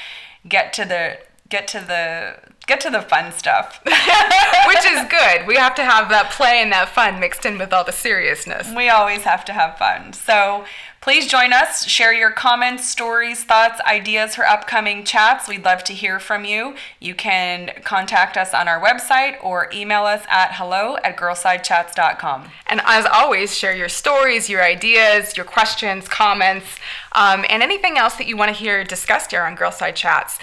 get 0.49 0.73
to 0.73 0.86
the 0.86 1.19
get 1.49 1.67
to 1.69 1.79
the 1.79 2.53
get 2.65 2.79
to 2.82 2.89
the 2.89 3.01
fun 3.01 3.32
stuff. 3.32 3.82
Which 3.86 4.86
is 4.86 5.06
good. 5.10 5.45
We 5.45 5.56
have 5.56 5.75
to 5.75 5.84
have 5.84 6.10
that 6.10 6.32
play 6.32 6.62
and 6.62 6.71
that 6.71 6.89
fun 6.89 7.19
mixed 7.19 7.45
in 7.45 7.58
with 7.58 7.73
all 7.73 7.84
the 7.84 7.91
seriousness. 7.91 8.71
we 8.75 8.89
always 8.89 9.23
have 9.23 9.43
to 9.45 9.53
have 9.53 9.77
fun. 9.77 10.13
So 10.13 10.63
please 11.01 11.27
join 11.27 11.51
us. 11.51 11.86
Share 11.86 12.13
your 12.13 12.32
comments, 12.32 12.88
stories, 12.88 13.43
thoughts, 13.43 13.82
ideas 13.82 14.36
for 14.36 14.45
upcoming 14.45 15.03
chats. 15.03 15.49
We'd 15.49 15.65
love 15.65 15.84
to 15.84 15.93
hear 15.93 16.19
from 16.19 16.45
you. 16.45 16.75
You 17.01 17.13
can 17.13 17.71
contact 17.84 18.38
us 18.38 18.53
on 18.53 18.69
our 18.69 18.82
website 18.82 19.36
or 19.43 19.69
email 19.73 20.06
us 20.06 20.23
at 20.29 20.53
hello 20.53 20.95
at 21.03 21.17
girlsidechats.com. 21.17 22.49
And 22.67 22.82
as 22.86 23.06
always, 23.06 23.58
share 23.58 23.75
your 23.75 23.89
stories, 23.89 24.49
your 24.49 24.63
ideas, 24.63 25.36
your 25.36 25.45
questions, 25.45 26.08
comments, 26.08 26.77
um, 27.12 27.43
and 27.49 27.62
anything 27.62 27.97
else 27.97 28.15
that 28.15 28.27
you 28.27 28.38
want 28.38 28.56
to 28.56 28.58
hear 28.58 28.86
discussed 28.86 29.32
here 29.32 29.43
on 29.43 29.56
Girl 29.56 29.71
Side 29.71 29.97
Chats. 29.97 30.39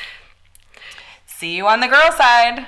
See 1.41 1.57
you 1.57 1.69
on 1.69 1.81
the 1.81 1.89
girl 1.89 2.13
side. 2.13 2.67